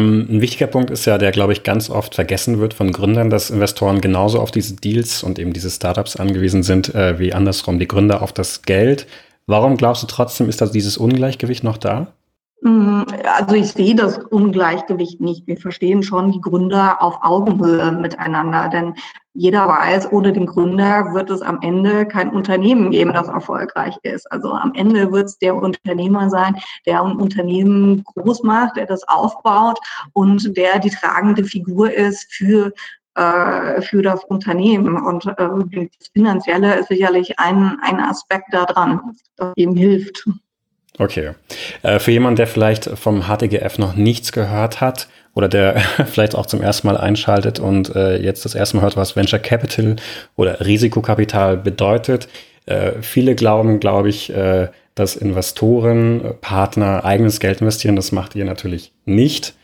Ähm, 0.01 0.27
ein 0.31 0.41
wichtiger 0.41 0.67
Punkt 0.67 0.91
ist 0.91 1.05
ja, 1.05 1.19
der, 1.19 1.33
glaube 1.33 1.53
ich, 1.53 1.63
ganz 1.63 1.91
oft 1.91 2.15
vergessen 2.15 2.61
wird 2.61 2.73
von 2.73 2.93
Gründern, 2.93 3.29
dass 3.29 3.51
Investoren 3.51 4.01
genauso 4.01 4.41
auf 4.41 4.51
diese 4.51 4.75
Deals 4.75 5.23
und 5.23 5.39
eben 5.39 5.53
diese 5.53 5.71
Startups 5.71 6.17
angewiesen 6.17 6.63
sind, 6.63 6.95
äh, 6.95 7.19
wie 7.19 7.35
andersrum 7.35 7.79
die 7.79 7.89
Gründer 7.89 8.23
auf 8.23 8.33
das 8.33 8.63
Geld. 8.63 9.07
Warum 9.47 9.77
glaubst 9.77 10.03
du 10.03 10.07
trotzdem, 10.07 10.49
ist 10.49 10.61
da 10.61 10.67
dieses 10.67 10.97
Ungleichgewicht 10.97 11.65
noch 11.65 11.77
da? 11.77 12.13
Mm, 12.63 13.03
also 13.25 13.57
ich 13.57 13.73
sehe 13.73 13.97
das 13.97 14.19
Ungleichgewicht 14.19 15.21
nicht. 15.21 15.47
Wir 15.49 15.57
verstehen 15.57 16.05
schon 16.05 16.31
die 16.31 16.41
Gründer 16.41 17.03
auf 17.03 17.19
Augenhöhe 17.21 17.91
miteinander, 17.91 18.69
denn 18.69 18.95
jeder 19.35 19.67
weiß, 19.67 20.13
ohne 20.13 20.33
den 20.33 20.47
Gründer 20.47 21.13
wird 21.13 21.31
es 21.31 21.43
am 21.43 21.61
Ende 21.61 22.07
kein 22.07 22.31
Unternehmen 22.31 22.91
geben, 22.91 23.13
das 23.15 23.27
erfolgreich 23.29 23.97
ist. 24.03 24.31
Also 24.31 24.53
am 24.53 24.75
Ende 24.75 25.11
wird 25.11 25.27
es 25.27 25.39
der 25.39 25.57
Unternehmer 25.57 26.31
sein, 26.31 26.57
der 26.87 27.03
ein 27.03 27.17
Unternehmen 27.17 28.05
groß 28.05 28.45
macht, 28.45 28.77
der 28.77 28.87
das 28.87 29.03
aufbaut 29.09 29.81
und 30.13 30.57
der 30.57 30.79
die 30.79 30.91
tragende 30.91 31.43
Figur 31.43 31.93
ist 31.93 32.33
für 32.33 32.73
äh, 33.15 33.83
für 33.83 34.03
das 34.03 34.23
Unternehmen. 34.25 34.97
Und 35.03 35.27
äh, 35.27 35.35
das 35.37 36.09
Finanzielle 36.13 36.77
ist 36.77 36.89
sicherlich 36.89 37.39
ein, 37.41 37.77
ein 37.83 37.99
Aspekt 37.99 38.55
daran, 38.55 39.17
das 39.37 39.53
ihm 39.57 39.75
hilft. 39.75 40.29
Okay. 40.99 41.31
Äh, 41.83 41.99
für 41.99 42.11
jemanden, 42.11 42.37
der 42.37 42.47
vielleicht 42.47 42.85
vom 42.85 43.23
HTGF 43.23 43.79
noch 43.79 43.95
nichts 43.95 44.33
gehört 44.33 44.81
hat 44.81 45.09
oder 45.35 45.49
der 45.49 45.81
vielleicht 46.07 46.35
auch 46.35 46.47
zum 46.47 46.61
ersten 46.63 46.87
Mal 46.87 46.97
einschaltet 46.97 47.59
und 47.59 47.95
äh, 47.95 48.17
jetzt 48.19 48.45
das 48.45 48.55
erste 48.55 48.77
Mal 48.77 48.83
hört, 48.83 48.97
was 48.97 49.17
Venture 49.17 49.39
Capital 49.39 49.97
oder 50.37 50.61
Risikokapital 50.61 51.57
bedeutet. 51.57 52.29
Äh, 52.67 52.93
viele 53.01 53.35
glauben, 53.35 53.81
glaube 53.81 54.09
ich, 54.09 54.31
äh, 54.35 54.69
dass 54.95 55.17
Investoren, 55.17 56.35
Partner 56.41 57.05
eigenes 57.05 57.41
Geld 57.41 57.61
investieren. 57.61 57.97
Das 57.97 58.13
macht 58.13 58.37
ihr 58.37 58.45
natürlich 58.45 58.93
nicht. 59.07 59.55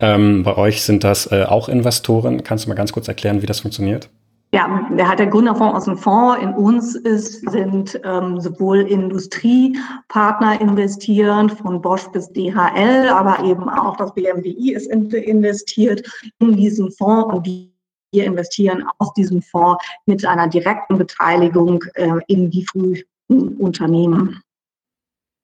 Ähm, 0.00 0.42
bei 0.42 0.56
euch 0.56 0.82
sind 0.82 1.04
das 1.04 1.30
äh, 1.30 1.44
auch 1.44 1.68
Investoren. 1.68 2.42
Kannst 2.42 2.64
du 2.64 2.68
mal 2.68 2.74
ganz 2.74 2.92
kurz 2.92 3.08
erklären, 3.08 3.40
wie 3.42 3.46
das 3.46 3.60
funktioniert? 3.60 4.08
Ja, 4.56 4.88
der 4.90 5.06
hat 5.06 5.18
der 5.18 5.26
Gründerfonds 5.26 5.76
aus 5.76 5.84
dem 5.84 5.98
Fonds. 5.98 6.42
In 6.42 6.54
uns 6.54 6.94
ist, 6.94 7.46
sind 7.50 8.00
ähm, 8.04 8.40
sowohl 8.40 8.78
Industriepartner 8.90 10.58
investieren, 10.62 11.50
von 11.50 11.82
Bosch 11.82 12.06
bis 12.08 12.32
DHL, 12.32 13.10
aber 13.10 13.44
eben 13.44 13.68
auch 13.68 13.98
das 13.98 14.14
BMWI 14.14 14.72
ist 14.72 14.86
investiert 14.86 16.10
in 16.38 16.56
diesen 16.56 16.90
Fonds 16.90 17.34
und 17.34 17.46
die 17.46 17.70
wir 18.12 18.24
investieren 18.24 18.82
aus 18.96 19.12
diesem 19.12 19.42
Fonds 19.42 19.84
mit 20.06 20.24
einer 20.24 20.48
direkten 20.48 20.96
Beteiligung 20.96 21.84
äh, 21.92 22.12
in 22.28 22.50
die 22.50 22.64
Früh 22.64 23.02
Unternehmen. 23.28 24.40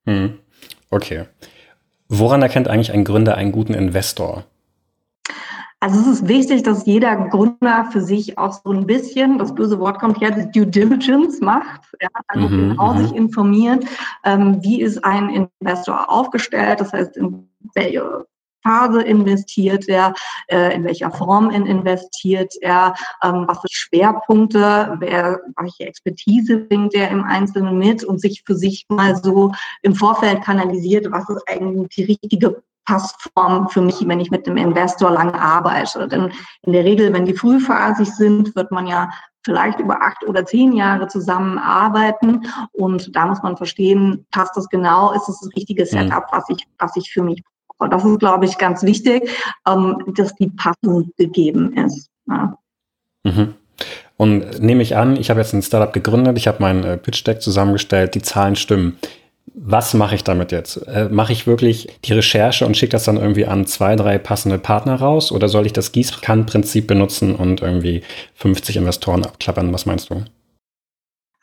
Hm. 0.07 0.39
Okay. 0.89 1.25
Woran 2.07 2.41
erkennt 2.41 2.67
eigentlich 2.67 2.91
ein 2.91 3.03
Gründer 3.03 3.35
einen 3.35 3.51
guten 3.51 3.75
Investor? 3.75 4.45
Also 5.83 5.99
es 5.99 6.07
ist 6.07 6.27
wichtig, 6.29 6.63
dass 6.63 6.85
jeder 6.85 7.13
Gründer 7.27 7.89
für 7.91 7.99
sich 7.99 8.37
auch 8.37 8.53
so 8.53 8.71
ein 8.71 8.87
bisschen, 8.87 9.37
das 9.37 9.53
böse 9.53 9.77
Wort 9.81 9.99
kommt 9.99 10.21
her, 10.21 10.31
die 10.31 10.49
Due 10.49 10.65
Diligence 10.65 11.41
macht, 11.41 11.81
ja, 12.01 12.07
also 12.29 12.47
mhm, 12.47 12.69
genau 12.69 12.93
mhm. 12.93 12.97
sich 12.99 13.15
informiert, 13.17 13.85
ähm, 14.23 14.63
wie 14.63 14.81
ist 14.81 15.03
ein 15.03 15.49
Investor 15.59 16.09
aufgestellt, 16.09 16.79
das 16.79 16.93
heißt, 16.93 17.17
in 17.17 17.49
welche 17.73 18.25
Phase 18.65 19.01
investiert 19.01 19.89
er, 19.89 20.13
äh, 20.47 20.73
in 20.73 20.85
welcher 20.85 21.11
Form 21.11 21.49
investiert 21.49 22.53
er, 22.61 22.93
ähm, 23.21 23.43
was 23.45 23.59
sind 23.59 23.73
Schwerpunkte, 23.73 24.95
wer, 24.99 25.41
welche 25.57 25.85
Expertise 25.85 26.59
bringt 26.59 26.93
er 26.93 27.09
im 27.09 27.25
Einzelnen 27.25 27.77
mit 27.77 28.05
und 28.05 28.21
sich 28.21 28.41
für 28.45 28.55
sich 28.55 28.85
mal 28.87 29.17
so 29.21 29.51
im 29.81 29.95
Vorfeld 29.95 30.43
kanalisiert, 30.43 31.11
was 31.11 31.27
ist 31.27 31.43
eigentlich 31.49 31.89
die 31.89 32.03
richtige 32.05 32.63
Passform 32.85 33.69
für 33.69 33.81
mich, 33.81 34.05
wenn 34.05 34.19
ich 34.19 34.31
mit 34.31 34.45
dem 34.45 34.57
Investor 34.57 35.11
lange 35.11 35.39
arbeite. 35.39 36.07
Denn 36.07 36.31
in 36.63 36.73
der 36.73 36.83
Regel, 36.83 37.13
wenn 37.13 37.25
die 37.25 37.33
frühphasig 37.33 38.09
sind, 38.09 38.55
wird 38.55 38.71
man 38.71 38.87
ja 38.87 39.09
vielleicht 39.45 39.79
über 39.79 40.01
acht 40.01 40.23
oder 40.25 40.45
zehn 40.45 40.73
Jahre 40.73 41.07
zusammenarbeiten. 41.07 42.45
Und 42.71 43.15
da 43.15 43.25
muss 43.25 43.41
man 43.43 43.57
verstehen, 43.57 44.25
passt 44.31 44.55
das 44.55 44.69
genau, 44.69 45.11
ist 45.11 45.21
es 45.21 45.39
das, 45.39 45.41
das 45.41 45.55
richtige 45.55 45.83
mhm. 45.83 45.87
Setup, 45.87 46.25
was 46.31 46.43
ich, 46.49 46.65
was 46.79 46.95
ich 46.95 47.11
für 47.11 47.23
mich 47.23 47.41
brauche. 47.77 47.89
Das 47.89 48.03
ist, 48.03 48.19
glaube 48.19 48.45
ich, 48.45 48.57
ganz 48.57 48.83
wichtig, 48.83 49.29
ähm, 49.67 49.97
dass 50.15 50.33
die 50.35 50.49
Passung 50.49 51.11
gegeben 51.17 51.73
ist. 51.73 52.09
Ja. 52.27 52.57
Mhm. 53.23 53.55
Und 54.15 54.61
nehme 54.61 54.83
ich 54.83 54.95
an, 54.95 55.15
ich 55.15 55.29
habe 55.29 55.39
jetzt 55.39 55.53
ein 55.53 55.63
Startup 55.63 55.91
gegründet, 55.91 56.37
ich 56.37 56.47
habe 56.47 56.59
mein 56.61 56.83
äh, 56.83 56.97
Pitch 56.97 57.25
Deck 57.25 57.41
zusammengestellt, 57.41 58.15
die 58.15 58.21
Zahlen 58.21 58.55
stimmen 58.55 58.97
was 59.53 59.93
mache 59.93 60.15
ich 60.15 60.23
damit 60.23 60.51
jetzt? 60.51 60.77
Äh, 60.87 61.09
mache 61.09 61.31
ich 61.31 61.45
wirklich 61.45 61.87
die 62.05 62.13
Recherche 62.13 62.65
und 62.65 62.75
schicke 62.75 62.91
das 62.91 63.03
dann 63.03 63.17
irgendwie 63.17 63.45
an 63.45 63.65
zwei, 63.67 63.95
drei 63.95 64.17
passende 64.17 64.57
Partner 64.57 64.95
raus? 64.95 65.31
Oder 65.31 65.47
soll 65.47 65.65
ich 65.65 65.73
das 65.73 65.91
Gießkannenprinzip 65.91 66.87
benutzen 66.87 67.35
und 67.35 67.61
irgendwie 67.61 68.01
50 68.35 68.77
Investoren 68.77 69.23
abklappern? 69.25 69.71
Was 69.73 69.85
meinst 69.85 70.09
du? 70.09 70.23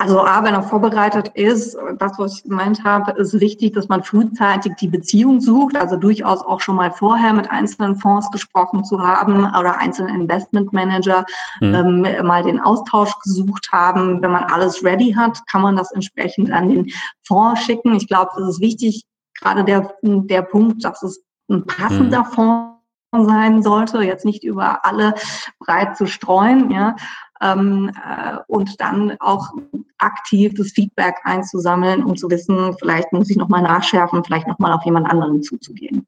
Also 0.00 0.18
A, 0.18 0.42
wenn 0.42 0.54
er 0.54 0.62
vorbereitet 0.62 1.28
ist, 1.34 1.76
das, 1.98 2.18
was 2.18 2.38
ich 2.38 2.44
gemeint 2.44 2.82
habe, 2.84 3.12
ist 3.20 3.38
wichtig, 3.38 3.74
dass 3.74 3.90
man 3.90 4.02
frühzeitig 4.02 4.72
die 4.76 4.88
Beziehung 4.88 5.42
sucht, 5.42 5.76
also 5.76 5.96
durchaus 5.96 6.40
auch 6.40 6.60
schon 6.60 6.76
mal 6.76 6.90
vorher 6.90 7.34
mit 7.34 7.50
einzelnen 7.50 7.96
Fonds 7.96 8.30
gesprochen 8.30 8.82
zu 8.82 9.02
haben 9.02 9.44
oder 9.44 9.76
einzelnen 9.76 10.22
Investmentmanager 10.22 11.26
mhm. 11.60 11.74
ähm, 12.06 12.26
mal 12.26 12.42
den 12.42 12.60
Austausch 12.60 13.12
gesucht 13.22 13.68
haben. 13.72 14.22
Wenn 14.22 14.30
man 14.32 14.44
alles 14.44 14.82
ready 14.82 15.12
hat, 15.12 15.46
kann 15.46 15.60
man 15.60 15.76
das 15.76 15.92
entsprechend 15.92 16.50
an 16.50 16.70
den 16.70 16.90
Fonds 17.26 17.60
schicken. 17.60 17.94
Ich 17.94 18.08
glaube, 18.08 18.30
es 18.40 18.54
ist 18.54 18.60
wichtig, 18.60 19.04
gerade 19.38 19.64
der, 19.64 19.92
der 20.00 20.40
Punkt, 20.40 20.82
dass 20.82 21.02
es 21.02 21.22
ein 21.50 21.66
passender 21.66 22.20
mhm. 22.20 22.32
Fonds 22.32 22.80
sein 23.12 23.62
sollte, 23.62 24.00
jetzt 24.00 24.24
nicht 24.24 24.44
über 24.44 24.86
alle 24.86 25.12
breit 25.58 25.98
zu 25.98 26.06
streuen, 26.06 26.70
ja, 26.70 26.96
ähm, 27.40 27.90
äh, 28.06 28.38
und 28.46 28.80
dann 28.80 29.16
auch 29.20 29.52
aktiv 30.00 30.52
das 30.54 30.72
Feedback 30.72 31.16
einzusammeln, 31.24 32.04
um 32.04 32.16
zu 32.16 32.30
wissen, 32.30 32.76
vielleicht 32.78 33.12
muss 33.12 33.30
ich 33.30 33.36
nochmal 33.36 33.62
nachschärfen, 33.62 34.24
vielleicht 34.24 34.48
nochmal 34.48 34.72
auf 34.72 34.84
jemand 34.84 35.10
anderen 35.10 35.42
zuzugehen. 35.42 36.06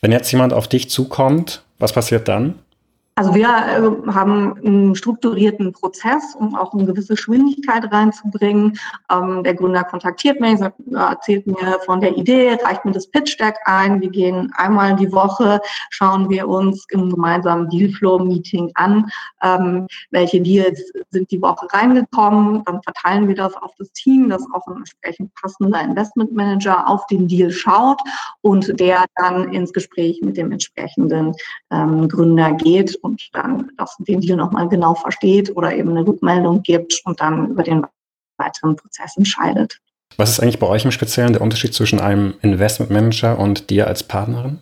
Wenn 0.00 0.12
jetzt 0.12 0.30
jemand 0.30 0.52
auf 0.52 0.68
dich 0.68 0.90
zukommt, 0.90 1.64
was 1.78 1.92
passiert 1.92 2.28
dann? 2.28 2.58
Also 3.18 3.34
wir 3.34 3.48
äh, 3.48 4.12
haben 4.12 4.56
einen 4.64 4.94
strukturierten 4.94 5.72
Prozess, 5.72 6.36
um 6.38 6.54
auch 6.54 6.72
eine 6.72 6.84
gewisse 6.84 7.14
Geschwindigkeit 7.14 7.92
reinzubringen. 7.92 8.78
Ähm, 9.10 9.42
der 9.42 9.54
Gründer 9.54 9.82
kontaktiert 9.82 10.40
mich, 10.40 10.60
erzählt 10.94 11.44
mir 11.48 11.80
von 11.84 12.00
der 12.00 12.16
Idee, 12.16 12.56
reicht 12.62 12.84
mir 12.84 12.92
das 12.92 13.08
Pitch-Deck 13.08 13.56
ein. 13.64 14.00
Wir 14.00 14.10
gehen 14.10 14.52
einmal 14.54 14.94
die 14.94 15.10
Woche, 15.10 15.60
schauen 15.90 16.30
wir 16.30 16.46
uns 16.46 16.86
im 16.90 17.10
gemeinsamen 17.10 17.68
Dealflow-Meeting 17.70 18.70
an, 18.74 19.10
ähm, 19.42 19.88
welche 20.12 20.40
Deals 20.40 20.80
sind 21.10 21.28
die 21.32 21.42
Woche 21.42 21.66
reingekommen. 21.72 22.62
Dann 22.66 22.80
verteilen 22.84 23.26
wir 23.26 23.34
das 23.34 23.56
auf 23.56 23.72
das 23.80 23.90
Team, 23.94 24.28
das 24.28 24.46
auch 24.54 24.64
ein 24.68 24.76
entsprechend 24.76 25.34
passender 25.34 25.80
Investmentmanager 25.80 26.88
auf 26.88 27.04
den 27.06 27.26
Deal 27.26 27.50
schaut 27.50 28.00
und 28.42 28.78
der 28.78 29.06
dann 29.16 29.52
ins 29.52 29.72
Gespräch 29.72 30.20
mit 30.22 30.36
dem 30.36 30.52
entsprechenden 30.52 31.34
ähm, 31.72 32.08
Gründer 32.08 32.52
geht 32.52 32.96
und 33.08 33.28
dann 33.32 33.70
das, 33.76 33.96
den 33.98 34.20
Deal 34.20 34.36
nochmal 34.36 34.68
genau 34.68 34.94
versteht 34.94 35.56
oder 35.56 35.74
eben 35.74 35.90
eine 35.90 36.06
Rückmeldung 36.06 36.62
gibt 36.62 37.00
und 37.04 37.20
dann 37.20 37.50
über 37.50 37.62
den 37.62 37.84
weiteren 38.36 38.76
Prozess 38.76 39.16
entscheidet. 39.16 39.78
Was 40.16 40.30
ist 40.30 40.40
eigentlich 40.40 40.58
bei 40.58 40.66
euch 40.66 40.84
im 40.84 40.90
Speziellen 40.90 41.32
der 41.32 41.42
Unterschied 41.42 41.74
zwischen 41.74 42.00
einem 42.00 42.34
Investmentmanager 42.42 43.38
und 43.38 43.70
dir 43.70 43.86
als 43.86 44.02
Partnerin? 44.02 44.60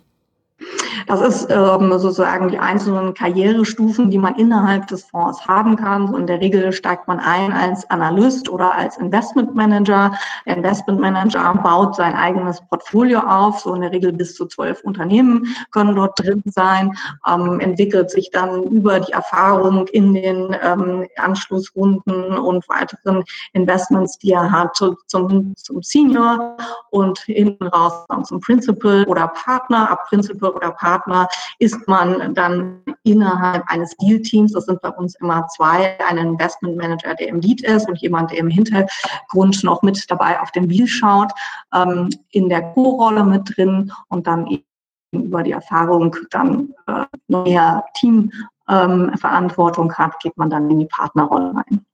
Das 1.07 1.21
ist 1.21 1.49
ähm, 1.51 1.91
sozusagen 1.99 2.49
die 2.49 2.59
einzelnen 2.59 3.15
Karrierestufen, 3.15 4.11
die 4.11 4.19
man 4.19 4.35
innerhalb 4.35 4.89
des 4.89 5.05
Fonds 5.05 5.47
haben 5.47 5.77
kann. 5.77 6.09
So 6.09 6.17
in 6.17 6.27
der 6.27 6.41
Regel 6.41 6.73
steigt 6.73 7.07
man 7.07 7.21
ein 7.21 7.53
als 7.53 7.89
Analyst 7.91 8.49
oder 8.49 8.75
als 8.75 8.97
Investmentmanager. 8.97 10.13
Der 10.47 10.57
Investmentmanager 10.57 11.55
baut 11.63 11.95
sein 11.95 12.15
eigenes 12.15 12.61
Portfolio 12.69 13.21
auf. 13.21 13.61
So 13.61 13.75
in 13.75 13.83
der 13.83 13.93
Regel 13.93 14.13
bis 14.13 14.35
zu 14.35 14.47
zwölf 14.47 14.83
Unternehmen 14.83 15.47
können 15.71 15.95
dort 15.95 16.19
drin 16.19 16.43
sein, 16.47 16.93
ähm, 17.29 17.61
entwickelt 17.61 18.11
sich 18.11 18.31
dann 18.33 18.65
über 18.65 18.99
die 18.99 19.13
Erfahrung 19.13 19.87
in 19.89 20.13
den 20.13 20.57
ähm, 20.61 21.07
Anschlussrunden 21.17 22.37
und 22.37 22.69
weiteren 22.69 23.23
Investments, 23.53 24.19
die 24.19 24.33
er 24.33 24.51
hat, 24.51 24.77
zum, 24.77 24.97
zum 25.07 25.83
Senior 25.83 26.57
und 26.91 27.21
hinten 27.21 27.69
raus 27.69 28.07
dann 28.09 28.25
zum 28.25 28.41
Principal 28.41 29.05
oder 29.05 29.29
Partner. 29.29 29.89
Ab 29.91 30.07
Principal 30.09 30.51
oder 30.51 30.73
Partner 30.73 30.96
Partner 30.97 31.29
ist 31.59 31.87
man 31.89 32.35
dann 32.35 32.83
innerhalb 33.05 33.65
eines 33.69 33.97
Deal-Teams, 33.97 34.53
das 34.53 34.67
sind 34.67 34.81
bei 34.83 34.91
uns 34.91 35.15
immer 35.17 35.47
zwei, 35.49 35.99
ein 36.09 36.19
Investment 36.19 36.77
Manager, 36.77 37.15
der 37.15 37.29
im 37.29 37.41
Lead 37.41 37.63
ist 37.63 37.89
und 37.89 37.99
jemand, 37.99 38.31
der 38.31 38.39
im 38.39 38.49
Hintergrund 38.49 39.63
noch 39.63 39.83
mit 39.83 40.11
dabei 40.11 40.41
auf 40.41 40.51
den 40.53 40.69
Deal 40.69 40.87
schaut, 40.87 41.33
ähm, 41.75 42.11
in 42.31 42.49
der 42.49 42.63
Co-Rolle 42.73 43.25
mit 43.25 43.57
drin 43.57 43.93
und 44.09 44.27
dann 44.27 44.47
eben 44.47 44.65
über 45.13 45.43
die 45.43 45.53
Erfahrung 45.53 46.17
dann 46.31 46.75
äh, 46.87 47.05
mehr 47.29 47.85
Teamverantwortung 47.95 49.87
ähm, 49.87 49.99
hat, 49.99 50.19
geht 50.21 50.37
man 50.37 50.51
dann 50.51 50.71
in 50.71 50.81
die 50.81 50.87
Partnerrolle 50.87 51.55
rein. 51.55 51.87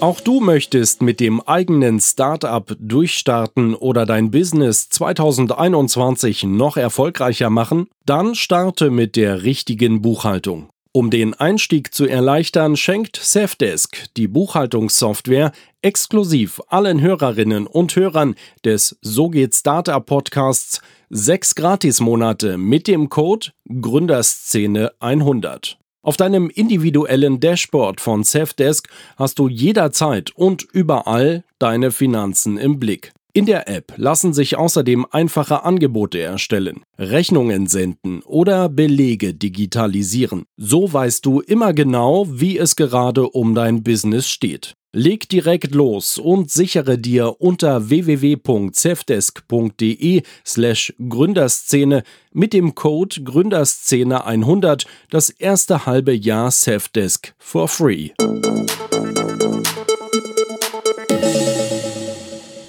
Auch 0.00 0.22
du 0.22 0.40
möchtest 0.40 1.02
mit 1.02 1.20
dem 1.20 1.42
eigenen 1.42 2.00
Startup 2.00 2.74
durchstarten 2.80 3.74
oder 3.74 4.06
dein 4.06 4.30
Business 4.30 4.88
2021 4.88 6.44
noch 6.44 6.78
erfolgreicher 6.78 7.50
machen? 7.50 7.86
Dann 8.06 8.34
starte 8.34 8.90
mit 8.90 9.14
der 9.14 9.42
richtigen 9.42 10.00
Buchhaltung. 10.00 10.70
Um 10.92 11.10
den 11.10 11.34
Einstieg 11.34 11.92
zu 11.92 12.06
erleichtern, 12.06 12.78
schenkt 12.78 13.20
Safdesk, 13.22 14.06
die 14.16 14.26
Buchhaltungssoftware, 14.26 15.52
exklusiv 15.82 16.62
allen 16.68 17.02
Hörerinnen 17.02 17.66
und 17.66 17.94
Hörern 17.94 18.36
des 18.64 18.96
So 19.02 19.28
geht 19.28 19.54
Startup 19.54 20.04
Podcasts 20.04 20.80
sechs 21.10 21.54
Gratismonate 21.54 22.56
mit 22.56 22.88
dem 22.88 23.10
Code 23.10 23.48
Gründerszene 23.68 24.92
100. 24.98 25.79
Auf 26.02 26.16
deinem 26.16 26.48
individuellen 26.48 27.40
Dashboard 27.40 28.00
von 28.00 28.24
Safdesk 28.24 28.88
hast 29.16 29.38
du 29.38 29.48
jederzeit 29.48 30.30
und 30.34 30.66
überall 30.72 31.44
deine 31.58 31.90
Finanzen 31.90 32.56
im 32.56 32.78
Blick. 32.78 33.12
In 33.32 33.44
der 33.46 33.68
App 33.68 33.92
lassen 33.96 34.32
sich 34.32 34.56
außerdem 34.56 35.06
einfache 35.10 35.62
Angebote 35.62 36.18
erstellen, 36.18 36.80
Rechnungen 36.98 37.66
senden 37.66 38.22
oder 38.22 38.68
Belege 38.68 39.34
digitalisieren. 39.34 40.46
So 40.56 40.90
weißt 40.92 41.24
du 41.26 41.40
immer 41.40 41.74
genau, 41.74 42.26
wie 42.28 42.56
es 42.58 42.76
gerade 42.76 43.28
um 43.28 43.54
dein 43.54 43.84
Business 43.84 44.26
steht. 44.26 44.74
Leg 44.92 45.28
direkt 45.28 45.72
los 45.72 46.18
und 46.18 46.50
sichere 46.50 46.98
dir 46.98 47.40
unter 47.40 47.90
www.cevdesk.de 47.90 50.22
slash 50.44 50.92
Gründerszene 51.08 52.02
mit 52.32 52.52
dem 52.52 52.74
Code 52.74 53.22
Gründerszene 53.22 54.26
100 54.26 54.86
das 55.08 55.30
erste 55.30 55.86
halbe 55.86 56.12
Jahr 56.12 56.50
Cevdesk 56.50 57.34
for 57.38 57.68
free. 57.68 58.10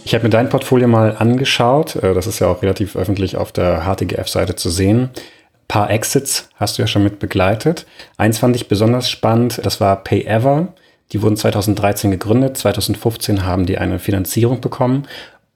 Ich 0.05 0.13
habe 0.13 0.25
mir 0.25 0.29
dein 0.29 0.49
Portfolio 0.49 0.87
mal 0.87 1.17
angeschaut. 1.17 1.95
Äh, 1.95 2.13
das 2.13 2.27
ist 2.27 2.37
ja 2.37 2.49
auch 2.49 2.61
relativ 2.61 2.95
öffentlich 2.95 3.35
auf 3.35 3.51
der 3.51 3.85
HTGF-Seite 3.85 4.55
zu 4.55 4.69
sehen. 4.69 5.05
Ein 5.05 5.09
paar 5.67 5.89
Exits 5.89 6.49
hast 6.53 6.77
du 6.77 6.83
ja 6.83 6.87
schon 6.87 7.03
mit 7.03 7.17
begleitet. 7.17 7.87
Eins 8.17 8.37
fand 8.37 8.55
ich 8.55 8.67
besonders 8.67 9.09
spannend, 9.09 9.59
das 9.63 9.81
war 9.81 10.03
PayEver. 10.03 10.75
Die 11.11 11.21
wurden 11.21 11.35
2013 11.35 12.11
gegründet, 12.11 12.57
2015 12.57 13.45
haben 13.45 13.65
die 13.65 13.77
eine 13.77 13.99
Finanzierung 13.99 14.61
bekommen. 14.61 15.07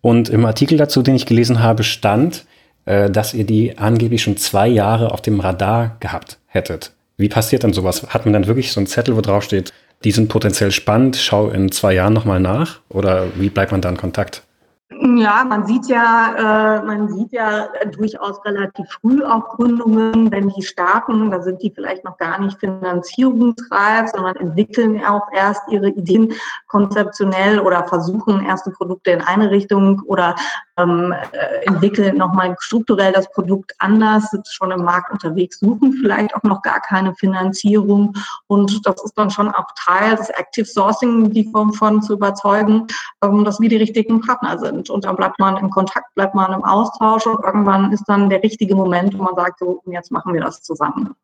Und 0.01 0.29
im 0.29 0.45
Artikel 0.45 0.77
dazu, 0.77 1.01
den 1.01 1.15
ich 1.15 1.25
gelesen 1.25 1.63
habe, 1.63 1.83
stand, 1.83 2.45
äh, 2.85 3.09
dass 3.09 3.33
ihr 3.33 3.45
die 3.45 3.77
angeblich 3.77 4.21
schon 4.21 4.37
zwei 4.37 4.67
Jahre 4.67 5.11
auf 5.11 5.21
dem 5.21 5.39
Radar 5.39 5.97
gehabt 5.99 6.37
hättet. 6.47 6.91
Wie 7.17 7.29
passiert 7.29 7.63
dann 7.63 7.73
sowas? 7.73 8.05
Hat 8.09 8.25
man 8.25 8.33
dann 8.33 8.47
wirklich 8.47 8.71
so 8.71 8.79
einen 8.79 8.87
Zettel, 8.87 9.15
wo 9.15 9.21
drauf 9.21 9.43
steht, 9.43 9.71
die 10.03 10.11
sind 10.11 10.27
potenziell 10.27 10.71
spannend, 10.71 11.15
schau 11.15 11.49
in 11.49 11.71
zwei 11.71 11.93
Jahren 11.93 12.13
nochmal 12.13 12.39
nach? 12.39 12.81
Oder 12.89 13.27
wie 13.35 13.49
bleibt 13.49 13.71
man 13.71 13.81
da 13.81 13.89
in 13.89 13.97
Kontakt? 13.97 14.43
Ja, 14.91 15.43
man 15.43 15.65
sieht 15.65 15.87
ja, 15.87 16.77
äh, 16.77 16.85
man 16.85 17.09
sieht 17.09 17.31
ja 17.31 17.69
durchaus 17.97 18.43
relativ 18.45 18.87
früh 19.01 19.23
auch 19.23 19.49
Gründungen, 19.49 20.31
wenn 20.31 20.49
die 20.49 20.61
starten, 20.61 21.31
da 21.31 21.41
sind 21.41 21.61
die 21.63 21.71
vielleicht 21.73 22.03
noch 22.03 22.17
gar 22.17 22.39
nicht 22.39 22.59
finanzierungsreif, 22.59 24.11
sondern 24.11 24.35
entwickeln 24.35 25.03
auch 25.03 25.27
erst 25.33 25.63
ihre 25.71 25.89
Ideen 25.89 26.33
konzeptionell 26.67 27.59
oder 27.59 27.87
versuchen 27.87 28.45
erste 28.45 28.69
Produkte 28.69 29.09
in 29.09 29.21
eine 29.21 29.49
Richtung 29.49 30.03
oder 30.05 30.35
ähm, 30.77 31.13
äh, 31.31 31.65
entwickeln 31.65 32.17
nochmal 32.17 32.55
strukturell 32.59 33.13
das 33.13 33.29
Produkt 33.31 33.73
anders, 33.79 34.29
sind 34.31 34.47
schon 34.47 34.71
im 34.71 34.83
Markt 34.83 35.11
unterwegs, 35.11 35.59
suchen 35.59 35.93
vielleicht 36.01 36.35
auch 36.35 36.43
noch 36.43 36.61
gar 36.61 36.81
keine 36.81 37.13
Finanzierung 37.15 38.13
und 38.47 38.85
das 38.85 39.03
ist 39.03 39.17
dann 39.17 39.29
schon 39.29 39.49
auch 39.49 39.67
Teil 39.83 40.15
des 40.15 40.29
Active 40.29 40.65
Sourcing, 40.65 41.31
die 41.31 41.49
von, 41.51 41.73
von 41.73 42.01
zu 42.01 42.13
überzeugen, 42.13 42.87
ähm, 43.23 43.45
dass 43.45 43.59
wir 43.59 43.69
die 43.69 43.77
richtigen 43.77 44.21
Partner 44.21 44.57
sind. 44.59 44.89
Und 44.89 45.05
dann 45.05 45.15
bleibt 45.15 45.39
man 45.39 45.57
im 45.57 45.69
Kontakt, 45.69 46.13
bleibt 46.15 46.35
man 46.35 46.53
im 46.53 46.63
Austausch 46.63 47.25
und 47.25 47.43
irgendwann 47.43 47.91
ist 47.91 48.03
dann 48.07 48.29
der 48.29 48.43
richtige 48.43 48.75
Moment, 48.75 49.17
wo 49.17 49.23
man 49.23 49.35
sagt, 49.35 49.59
so, 49.59 49.81
jetzt 49.85 50.11
machen 50.11 50.33
wir 50.33 50.41
das 50.41 50.61
zusammen. 50.61 51.15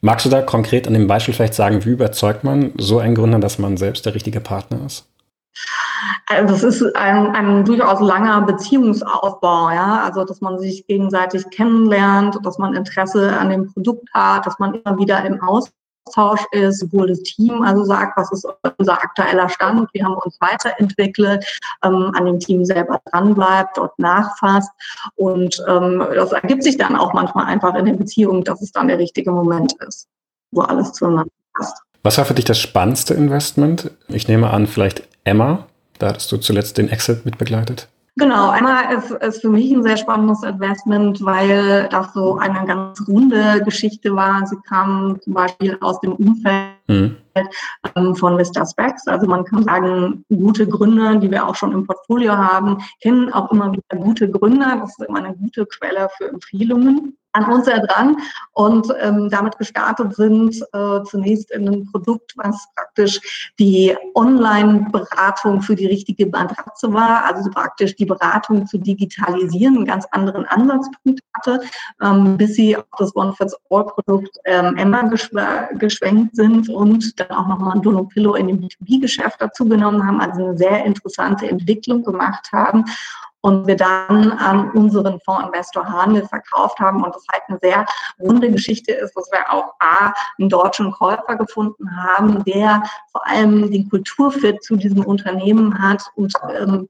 Magst 0.00 0.26
du 0.26 0.30
da 0.30 0.42
konkret 0.42 0.86
an 0.86 0.94
dem 0.94 1.06
Beispiel 1.06 1.34
vielleicht 1.34 1.54
sagen, 1.54 1.84
wie 1.84 1.90
überzeugt 1.90 2.44
man 2.44 2.72
so 2.76 2.98
einen 2.98 3.14
Gründer, 3.14 3.38
dass 3.38 3.58
man 3.58 3.76
selbst 3.76 4.04
der 4.04 4.14
richtige 4.14 4.40
Partner 4.40 4.84
ist? 4.84 5.08
Also 6.26 6.54
das 6.54 6.62
ist 6.62 6.96
ein, 6.96 7.34
ein 7.34 7.64
durchaus 7.64 8.00
langer 8.00 8.42
Beziehungsaufbau, 8.42 9.70
ja. 9.70 10.02
Also 10.04 10.24
dass 10.24 10.40
man 10.40 10.58
sich 10.58 10.86
gegenseitig 10.86 11.48
kennenlernt, 11.50 12.38
dass 12.44 12.58
man 12.58 12.74
Interesse 12.74 13.36
an 13.38 13.50
dem 13.50 13.72
Produkt 13.72 14.08
hat, 14.12 14.46
dass 14.46 14.58
man 14.58 14.74
immer 14.74 14.98
wieder 14.98 15.24
im 15.24 15.40
Austausch 15.40 16.44
ist, 16.52 16.80
sowohl 16.80 17.08
das 17.08 17.22
Team 17.22 17.62
also 17.62 17.84
sagt, 17.84 18.16
was 18.16 18.30
ist 18.32 18.46
unser 18.78 18.94
aktueller 18.94 19.48
Stand, 19.48 19.88
wie 19.92 20.02
haben 20.02 20.12
wir 20.12 20.24
uns 20.24 20.36
weiterentwickelt, 20.40 21.44
ähm, 21.84 22.12
an 22.14 22.26
dem 22.26 22.40
Team 22.40 22.64
selber 22.64 23.00
dranbleibt, 23.10 23.76
dort 23.76 23.98
nachfasst. 23.98 24.70
Und 25.16 25.62
ähm, 25.68 26.04
das 26.14 26.32
ergibt 26.32 26.62
sich 26.62 26.76
dann 26.76 26.96
auch 26.96 27.12
manchmal 27.12 27.46
einfach 27.46 27.74
in 27.74 27.86
der 27.86 27.94
Beziehung, 27.94 28.44
dass 28.44 28.62
es 28.62 28.72
dann 28.72 28.88
der 28.88 28.98
richtige 28.98 29.32
Moment 29.32 29.72
ist, 29.86 30.08
wo 30.52 30.62
alles 30.62 30.92
zueinander 30.92 31.30
passt. 31.54 31.82
Was 32.02 32.18
war 32.18 32.24
für 32.24 32.34
dich 32.34 32.44
das 32.44 32.60
spannendste 32.60 33.14
Investment? 33.14 33.90
Ich 34.06 34.28
nehme 34.28 34.50
an, 34.50 34.68
vielleicht 34.68 35.02
Emma. 35.24 35.66
Da 35.98 36.08
hattest 36.08 36.30
du 36.32 36.36
zuletzt 36.36 36.78
den 36.78 36.88
Exit 36.88 37.24
mitbegleitet. 37.24 37.88
Genau, 38.18 38.48
einmal 38.48 38.96
ist, 38.96 39.10
ist 39.10 39.42
für 39.42 39.50
mich 39.50 39.70
ein 39.70 39.82
sehr 39.82 39.98
spannendes 39.98 40.42
Investment, 40.42 41.22
weil 41.22 41.86
das 41.90 42.14
so 42.14 42.38
eine 42.38 42.66
ganz 42.66 43.06
runde 43.06 43.62
Geschichte 43.62 44.16
war. 44.16 44.46
Sie 44.46 44.56
kam 44.66 45.18
zum 45.20 45.34
Beispiel 45.34 45.76
aus 45.82 46.00
dem 46.00 46.14
Umfeld 46.14 46.78
mhm. 46.88 47.16
ähm, 47.94 48.16
von 48.16 48.36
Mr. 48.36 48.64
Specs. 48.64 49.06
Also 49.06 49.26
man 49.26 49.44
kann 49.44 49.64
sagen, 49.64 50.24
gute 50.30 50.66
Gründer, 50.66 51.16
die 51.16 51.30
wir 51.30 51.46
auch 51.46 51.54
schon 51.54 51.72
im 51.72 51.86
Portfolio 51.86 52.34
haben, 52.38 52.78
kennen 53.02 53.30
auch 53.34 53.52
immer 53.52 53.70
wieder 53.72 54.02
gute 54.02 54.30
Gründer. 54.30 54.78
Das 54.80 54.98
ist 54.98 55.06
immer 55.06 55.18
eine 55.22 55.36
gute 55.36 55.66
Quelle 55.66 56.08
für 56.16 56.30
Empfehlungen 56.30 57.18
an 57.36 57.52
uns 57.52 57.66
dran 57.66 58.16
und 58.52 58.86
ähm, 59.00 59.28
damit 59.30 59.58
gestartet 59.58 60.14
sind, 60.14 60.56
äh, 60.72 61.02
zunächst 61.04 61.50
in 61.50 61.68
einem 61.68 61.90
Produkt, 61.90 62.32
was 62.36 62.66
praktisch 62.74 63.52
die 63.58 63.94
Online-Beratung 64.14 65.60
für 65.60 65.76
die 65.76 65.86
richtige 65.86 66.26
Matratze 66.26 66.92
war, 66.92 67.24
also 67.24 67.50
praktisch 67.50 67.94
die 67.96 68.06
Beratung 68.06 68.66
zu 68.66 68.78
digitalisieren, 68.78 69.76
einen 69.76 69.86
ganz 69.86 70.06
anderen 70.10 70.46
Ansatzpunkt 70.46 71.20
hatte, 71.34 71.60
ähm, 72.02 72.36
bis 72.36 72.54
sie 72.54 72.76
auf 72.76 72.84
das 72.98 73.14
One-Fits-All-Produkt 73.14 74.38
ähm, 74.44 74.76
Emma 74.76 75.02
geschwenkt 75.72 76.36
sind 76.36 76.68
und 76.68 77.20
dann 77.20 77.30
auch 77.30 77.46
nochmal 77.46 77.76
ein 77.76 77.82
Donopillo 77.82 78.34
in 78.34 78.48
dem 78.48 78.60
B2B-Geschäft 78.60 79.36
dazu 79.40 79.68
genommen 79.68 80.06
haben, 80.06 80.20
also 80.20 80.44
eine 80.44 80.56
sehr 80.56 80.84
interessante 80.84 81.48
Entwicklung 81.48 82.02
gemacht 82.02 82.48
haben 82.52 82.84
und 83.46 83.68
wir 83.68 83.76
dann 83.76 84.32
an 84.32 84.72
unseren 84.72 85.20
Fondsinvestor 85.20 85.86
Handel 85.86 86.26
verkauft 86.26 86.80
haben. 86.80 87.04
Und 87.04 87.14
das 87.14 87.24
halt 87.30 87.44
eine 87.46 87.58
sehr 87.62 87.86
runde 88.18 88.50
Geschichte 88.50 88.90
ist, 88.90 89.16
dass 89.16 89.30
wir 89.30 89.52
auch 89.52 89.74
A, 89.78 90.12
einen 90.36 90.48
deutschen 90.48 90.90
Käufer 90.90 91.36
gefunden 91.36 91.96
haben, 91.96 92.42
der 92.42 92.82
vor 93.12 93.24
allem 93.24 93.70
den 93.70 93.88
Kulturfit 93.88 94.64
zu 94.64 94.74
diesem 94.74 95.04
Unternehmen 95.04 95.80
hat 95.80 96.02
und 96.16 96.32
ähm, 96.58 96.88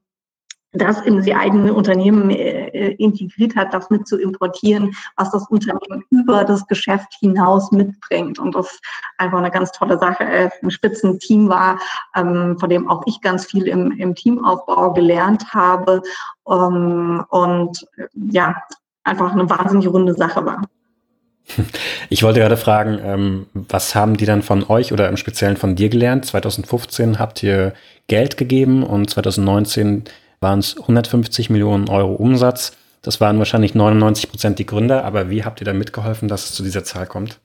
das 0.77 1.01
in 1.01 1.21
die 1.21 1.35
eigene 1.35 1.73
Unternehmen 1.73 2.29
äh, 2.29 2.89
integriert 2.93 3.55
hat, 3.55 3.73
das 3.73 3.89
mit 3.89 4.07
zu 4.07 4.17
importieren, 4.17 4.95
was 5.15 5.31
das 5.31 5.47
Unternehmen 5.49 6.03
über 6.09 6.43
das 6.43 6.65
Geschäft 6.67 7.13
hinaus 7.19 7.71
mitbringt. 7.71 8.39
Und 8.39 8.55
das 8.55 8.79
einfach 9.17 9.39
eine 9.39 9.51
ganz 9.51 9.71
tolle 9.71 9.97
Sache 9.97 10.23
ist, 10.23 10.63
ein 10.63 10.71
Spitzenteam 10.71 11.49
war, 11.49 11.79
ähm, 12.15 12.57
von 12.59 12.69
dem 12.69 12.89
auch 12.89 13.03
ich 13.05 13.21
ganz 13.21 13.45
viel 13.45 13.67
im, 13.67 13.91
im 13.91 14.15
Teamaufbau 14.15 14.93
gelernt 14.93 15.43
habe. 15.53 16.01
Ähm, 16.47 17.23
und 17.29 17.85
äh, 17.97 18.07
ja, 18.31 18.55
einfach 19.03 19.31
eine 19.31 19.49
wahnsinnig 19.49 19.87
runde 19.87 20.13
Sache 20.13 20.45
war. 20.45 20.61
Ich 22.09 22.23
wollte 22.23 22.39
gerade 22.39 22.57
fragen, 22.57 22.99
ähm, 23.03 23.45
was 23.53 23.95
haben 23.95 24.17
die 24.17 24.25
dann 24.25 24.41
von 24.41 24.63
euch 24.69 24.93
oder 24.93 25.09
im 25.09 25.17
Speziellen 25.17 25.57
von 25.57 25.75
dir 25.75 25.89
gelernt? 25.89 26.25
2015 26.25 27.19
habt 27.19 27.43
ihr 27.43 27.73
Geld 28.07 28.37
gegeben 28.37 28.83
und 28.83 29.09
2019 29.09 30.05
waren 30.39 30.59
es 30.59 30.77
150 30.77 31.49
Millionen 31.49 31.89
Euro 31.89 32.13
Umsatz. 32.13 32.73
Das 33.01 33.21
waren 33.21 33.39
wahrscheinlich 33.39 33.75
99 33.75 34.29
Prozent 34.29 34.59
die 34.59 34.65
Gründer, 34.65 35.05
aber 35.05 35.29
wie 35.29 35.43
habt 35.43 35.61
ihr 35.61 35.65
da 35.65 35.73
mitgeholfen, 35.73 36.27
dass 36.27 36.45
es 36.45 36.53
zu 36.53 36.63
dieser 36.63 36.83
Zahl 36.83 37.07
kommt? 37.07 37.39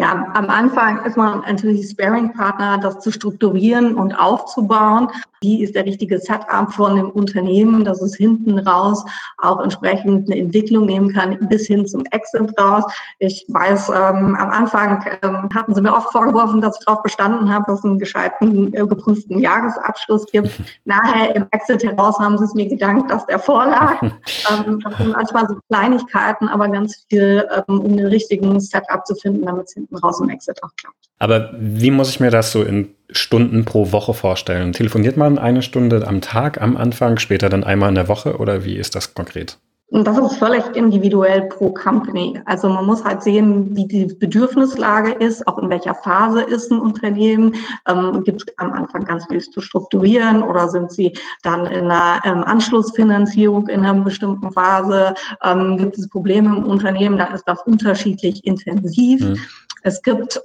Ja, 0.00 0.32
am 0.34 0.50
Anfang 0.50 1.04
ist 1.04 1.16
man 1.16 1.42
natürlich 1.42 1.88
Sparing-Partner, 1.88 2.78
das 2.78 2.98
zu 2.98 3.12
strukturieren 3.12 3.94
und 3.94 4.12
aufzubauen. 4.12 5.08
Wie 5.40 5.62
ist 5.62 5.76
der 5.76 5.84
richtige 5.84 6.18
Setup 6.18 6.72
von 6.72 6.96
dem 6.96 7.10
Unternehmen, 7.10 7.84
dass 7.84 8.00
es 8.00 8.16
hinten 8.16 8.58
raus 8.58 9.04
auch 9.38 9.60
entsprechend 9.60 10.28
eine 10.28 10.40
Entwicklung 10.40 10.86
nehmen 10.86 11.12
kann, 11.12 11.38
bis 11.48 11.66
hin 11.66 11.86
zum 11.86 12.04
Exit 12.06 12.58
raus. 12.58 12.84
Ich 13.18 13.44
weiß, 13.48 13.90
ähm, 13.90 14.34
am 14.34 14.50
Anfang 14.50 15.04
ähm, 15.22 15.48
hatten 15.54 15.74
sie 15.74 15.82
mir 15.82 15.94
oft 15.94 16.10
vorgeworfen, 16.10 16.60
dass 16.60 16.78
ich 16.78 16.86
darauf 16.86 17.02
bestanden 17.02 17.52
habe, 17.52 17.66
dass 17.66 17.80
es 17.80 17.84
einen 17.84 17.98
gescheiten, 17.98 18.72
äh, 18.72 18.86
geprüften 18.86 19.38
Jahresabschluss 19.38 20.26
gibt. 20.32 20.50
Nachher 20.86 21.36
im 21.36 21.46
Exit 21.50 21.84
heraus 21.84 22.18
haben 22.18 22.38
sie 22.38 22.44
es 22.44 22.54
mir 22.54 22.66
gedankt, 22.66 23.10
dass 23.10 23.26
der 23.26 23.38
vorlag. 23.38 24.00
ähm, 24.02 24.80
das 24.80 24.96
sind 24.96 25.12
manchmal 25.12 25.46
so 25.46 25.56
Kleinigkeiten, 25.68 26.48
aber 26.48 26.68
ganz 26.68 27.04
viel, 27.10 27.46
ähm, 27.54 27.80
um 27.80 27.96
den 27.96 28.06
richtigen 28.06 28.58
Setup 28.60 29.06
zu 29.06 29.14
finden, 29.16 29.44
damit 29.44 29.66
es 29.66 29.76
hinten 29.84 29.96
raus 29.96 30.20
im 30.20 30.28
Exit 30.28 30.62
auch 30.62 30.74
klappt. 30.76 30.96
Aber 31.18 31.54
wie 31.58 31.90
muss 31.90 32.10
ich 32.10 32.20
mir 32.20 32.30
das 32.30 32.52
so 32.52 32.62
in 32.62 32.94
Stunden 33.10 33.64
pro 33.64 33.92
Woche 33.92 34.14
vorstellen? 34.14 34.72
Telefoniert 34.72 35.16
man 35.16 35.38
eine 35.38 35.62
Stunde 35.62 36.06
am 36.06 36.20
Tag 36.20 36.60
am 36.60 36.76
Anfang, 36.76 37.18
später 37.18 37.48
dann 37.48 37.64
einmal 37.64 37.90
in 37.90 37.94
der 37.94 38.08
Woche 38.08 38.38
oder 38.38 38.64
wie 38.64 38.76
ist 38.76 38.94
das 38.94 39.14
konkret? 39.14 39.58
Und 39.94 40.08
das 40.08 40.18
ist 40.18 40.38
völlig 40.38 40.64
individuell 40.74 41.42
pro 41.42 41.72
Company. 41.72 42.40
Also 42.46 42.68
man 42.68 42.84
muss 42.84 43.04
halt 43.04 43.22
sehen, 43.22 43.76
wie 43.76 43.86
die 43.86 44.06
Bedürfnislage 44.06 45.12
ist, 45.12 45.46
auch 45.46 45.56
in 45.58 45.70
welcher 45.70 45.94
Phase 45.94 46.42
ist 46.42 46.72
ein 46.72 46.80
Unternehmen. 46.80 47.54
Ähm, 47.86 48.24
Gibt 48.24 48.42
es 48.42 48.58
am 48.58 48.72
Anfang 48.72 49.04
ganz 49.04 49.24
viel 49.26 49.40
zu 49.40 49.60
strukturieren 49.60 50.42
oder 50.42 50.68
sind 50.68 50.90
sie 50.90 51.12
dann 51.44 51.66
in 51.66 51.92
einer 51.92 52.20
ähm, 52.24 52.42
Anschlussfinanzierung 52.42 53.68
in 53.68 53.84
einer 53.86 54.02
bestimmten 54.02 54.50
Phase? 54.50 55.14
Ähm, 55.44 55.76
gibt 55.76 55.96
es 55.96 56.08
Probleme 56.08 56.56
im 56.56 56.64
Unternehmen? 56.64 57.16
Dann 57.16 57.32
ist 57.32 57.46
das 57.46 57.62
unterschiedlich 57.62 58.44
intensiv. 58.44 59.20
Mhm. 59.20 59.38
Es 59.82 60.02
gibt 60.02 60.40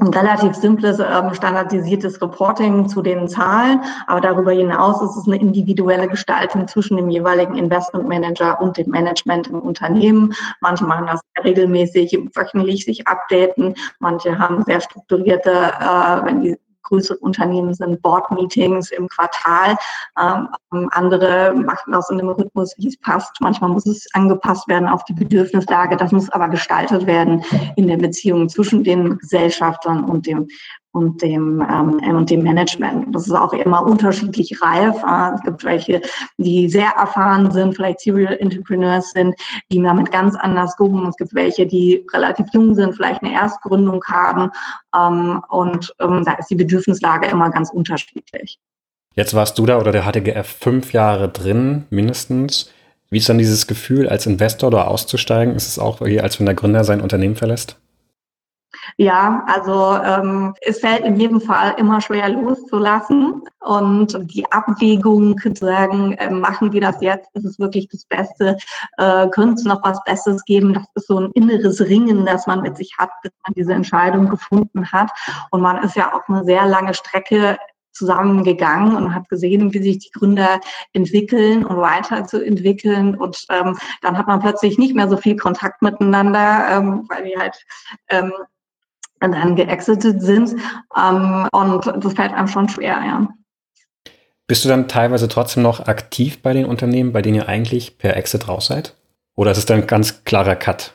ein 0.00 0.08
relativ 0.08 0.54
simples, 0.54 0.98
ähm, 0.98 1.34
standardisiertes 1.34 2.20
Reporting 2.22 2.88
zu 2.88 3.02
den 3.02 3.28
Zahlen, 3.28 3.82
aber 4.06 4.20
darüber 4.20 4.52
hinaus 4.52 5.02
ist 5.02 5.16
es 5.16 5.26
eine 5.26 5.36
individuelle 5.40 6.08
Gestaltung 6.08 6.66
zwischen 6.68 6.96
dem 6.96 7.10
jeweiligen 7.10 7.56
Investmentmanager 7.56 8.60
und 8.60 8.76
dem 8.76 8.90
Management 8.90 9.48
im 9.48 9.60
Unternehmen. 9.60 10.34
Manche 10.60 10.84
machen 10.84 11.06
das 11.06 11.20
regelmäßig, 11.44 12.18
wöchentlich 12.34 12.84
sich 12.84 13.06
updaten, 13.06 13.74
manche 13.98 14.38
haben 14.38 14.64
sehr 14.64 14.80
strukturierte, 14.80 15.50
äh, 15.50 16.24
wenn 16.24 16.40
die 16.42 16.56
größere 16.90 17.18
Unternehmen 17.18 17.72
sind 17.72 18.02
Board-Meetings 18.02 18.90
im 18.90 19.08
Quartal. 19.08 19.76
Ähm, 20.20 20.48
andere 20.90 21.54
machen 21.54 21.92
das 21.92 22.10
in 22.10 22.18
dem 22.18 22.28
Rhythmus, 22.28 22.74
wie 22.78 22.88
es 22.88 22.98
passt. 22.98 23.40
Manchmal 23.40 23.70
muss 23.70 23.86
es 23.86 24.06
angepasst 24.12 24.68
werden 24.68 24.88
auf 24.88 25.04
die 25.04 25.14
Bedürfnislage. 25.14 25.96
Das 25.96 26.12
muss 26.12 26.28
aber 26.30 26.48
gestaltet 26.48 27.06
werden 27.06 27.44
in 27.76 27.86
der 27.86 27.96
Beziehung 27.96 28.48
zwischen 28.48 28.84
den 28.84 29.18
Gesellschaftern 29.18 30.04
und 30.04 30.26
dem 30.26 30.48
und 30.92 31.22
dem, 31.22 31.64
ähm, 31.70 32.00
und 32.16 32.30
dem 32.30 32.42
Management. 32.42 33.14
Das 33.14 33.26
ist 33.26 33.32
auch 33.32 33.52
immer 33.52 33.84
unterschiedlich 33.84 34.60
reif. 34.60 34.96
Äh, 35.02 35.34
es 35.34 35.42
gibt 35.42 35.64
welche, 35.64 36.02
die 36.38 36.68
sehr 36.68 36.90
erfahren 36.96 37.50
sind, 37.52 37.74
vielleicht 37.74 38.00
Serial 38.00 38.36
Entrepreneurs 38.38 39.12
sind, 39.12 39.34
die 39.70 39.80
damit 39.80 40.10
ganz 40.10 40.34
anders 40.36 40.76
gucken. 40.76 41.06
Es 41.06 41.16
gibt 41.16 41.34
welche, 41.34 41.66
die 41.66 42.04
relativ 42.12 42.46
jung 42.52 42.74
sind, 42.74 42.94
vielleicht 42.94 43.22
eine 43.22 43.32
Erstgründung 43.32 44.02
haben. 44.04 44.50
Ähm, 44.96 45.42
und 45.48 45.94
ähm, 46.00 46.24
da 46.24 46.32
ist 46.34 46.50
die 46.50 46.56
Bedürfnislage 46.56 47.28
immer 47.28 47.50
ganz 47.50 47.70
unterschiedlich. 47.70 48.58
Jetzt 49.14 49.34
warst 49.34 49.58
du 49.58 49.66
da 49.66 49.78
oder 49.78 49.92
der 49.92 50.04
HTGF 50.04 50.46
fünf 50.46 50.92
Jahre 50.92 51.28
drin, 51.28 51.84
mindestens. 51.90 52.70
Wie 53.10 53.18
ist 53.18 53.28
dann 53.28 53.38
dieses 53.38 53.66
Gefühl, 53.66 54.08
als 54.08 54.26
Investor 54.26 54.70
da 54.70 54.84
auszusteigen? 54.84 55.56
Ist 55.56 55.66
es 55.66 55.78
auch 55.78 56.00
als 56.00 56.38
wenn 56.38 56.46
der 56.46 56.54
Gründer 56.54 56.84
sein 56.84 57.00
Unternehmen 57.00 57.34
verlässt? 57.34 57.76
Ja, 58.96 59.44
also 59.46 59.98
ähm, 60.04 60.54
es 60.60 60.80
fällt 60.80 61.04
in 61.04 61.16
jedem 61.16 61.40
Fall 61.40 61.74
immer 61.78 62.00
schwer 62.00 62.28
loszulassen 62.28 63.42
und 63.60 64.18
die 64.32 64.50
Abwägung 64.50 65.38
zu 65.38 65.54
sagen, 65.54 66.12
äh, 66.12 66.30
machen 66.30 66.72
wir 66.72 66.80
das 66.80 67.00
jetzt, 67.00 67.28
ist 67.34 67.44
es 67.44 67.58
wirklich 67.58 67.88
das 67.88 68.04
Beste, 68.04 68.56
äh, 68.98 69.28
könnte 69.28 69.54
es 69.54 69.64
noch 69.64 69.82
was 69.82 70.02
Besseres 70.04 70.44
geben, 70.44 70.74
das 70.74 70.84
ist 70.94 71.06
so 71.08 71.18
ein 71.18 71.30
inneres 71.32 71.80
Ringen, 71.80 72.26
das 72.26 72.46
man 72.46 72.62
mit 72.62 72.76
sich 72.76 72.96
hat, 72.98 73.10
bis 73.22 73.32
man 73.46 73.54
diese 73.54 73.72
Entscheidung 73.72 74.28
gefunden 74.28 74.90
hat. 74.90 75.10
Und 75.50 75.60
man 75.60 75.82
ist 75.82 75.96
ja 75.96 76.12
auch 76.14 76.28
eine 76.28 76.44
sehr 76.44 76.66
lange 76.66 76.94
Strecke 76.94 77.58
zusammengegangen 77.92 78.96
und 78.96 79.14
hat 79.14 79.28
gesehen, 79.28 79.72
wie 79.74 79.82
sich 79.82 79.98
die 79.98 80.10
Gründer 80.10 80.60
entwickeln 80.92 81.64
und 81.64 81.76
weiterzuentwickeln. 81.78 83.16
Und 83.16 83.44
ähm, 83.50 83.76
dann 84.02 84.16
hat 84.16 84.26
man 84.26 84.40
plötzlich 84.40 84.78
nicht 84.78 84.94
mehr 84.94 85.08
so 85.08 85.16
viel 85.16 85.36
Kontakt 85.36 85.82
miteinander, 85.82 86.66
ähm, 86.70 87.06
weil 87.08 87.24
die 87.24 87.36
halt 87.36 87.56
ähm, 88.08 88.32
dann 89.20 89.56
geexitet 89.56 90.22
sind. 90.22 90.56
Ähm, 90.96 91.48
und 91.52 91.86
das 91.86 92.12
fällt 92.14 92.32
einem 92.32 92.48
schon 92.48 92.68
schwer, 92.68 92.98
ja. 93.04 93.28
Bist 94.46 94.64
du 94.64 94.68
dann 94.68 94.88
teilweise 94.88 95.28
trotzdem 95.28 95.62
noch 95.62 95.86
aktiv 95.86 96.42
bei 96.42 96.52
den 96.52 96.64
Unternehmen, 96.64 97.12
bei 97.12 97.22
denen 97.22 97.36
ihr 97.36 97.48
eigentlich 97.48 97.98
per 97.98 98.16
Exit 98.16 98.48
raus 98.48 98.66
seid? 98.66 98.96
Oder 99.36 99.52
ist 99.52 99.58
es 99.58 99.66
dann 99.66 99.82
ein 99.82 99.86
ganz 99.86 100.24
klarer 100.24 100.56
Cut? 100.56 100.94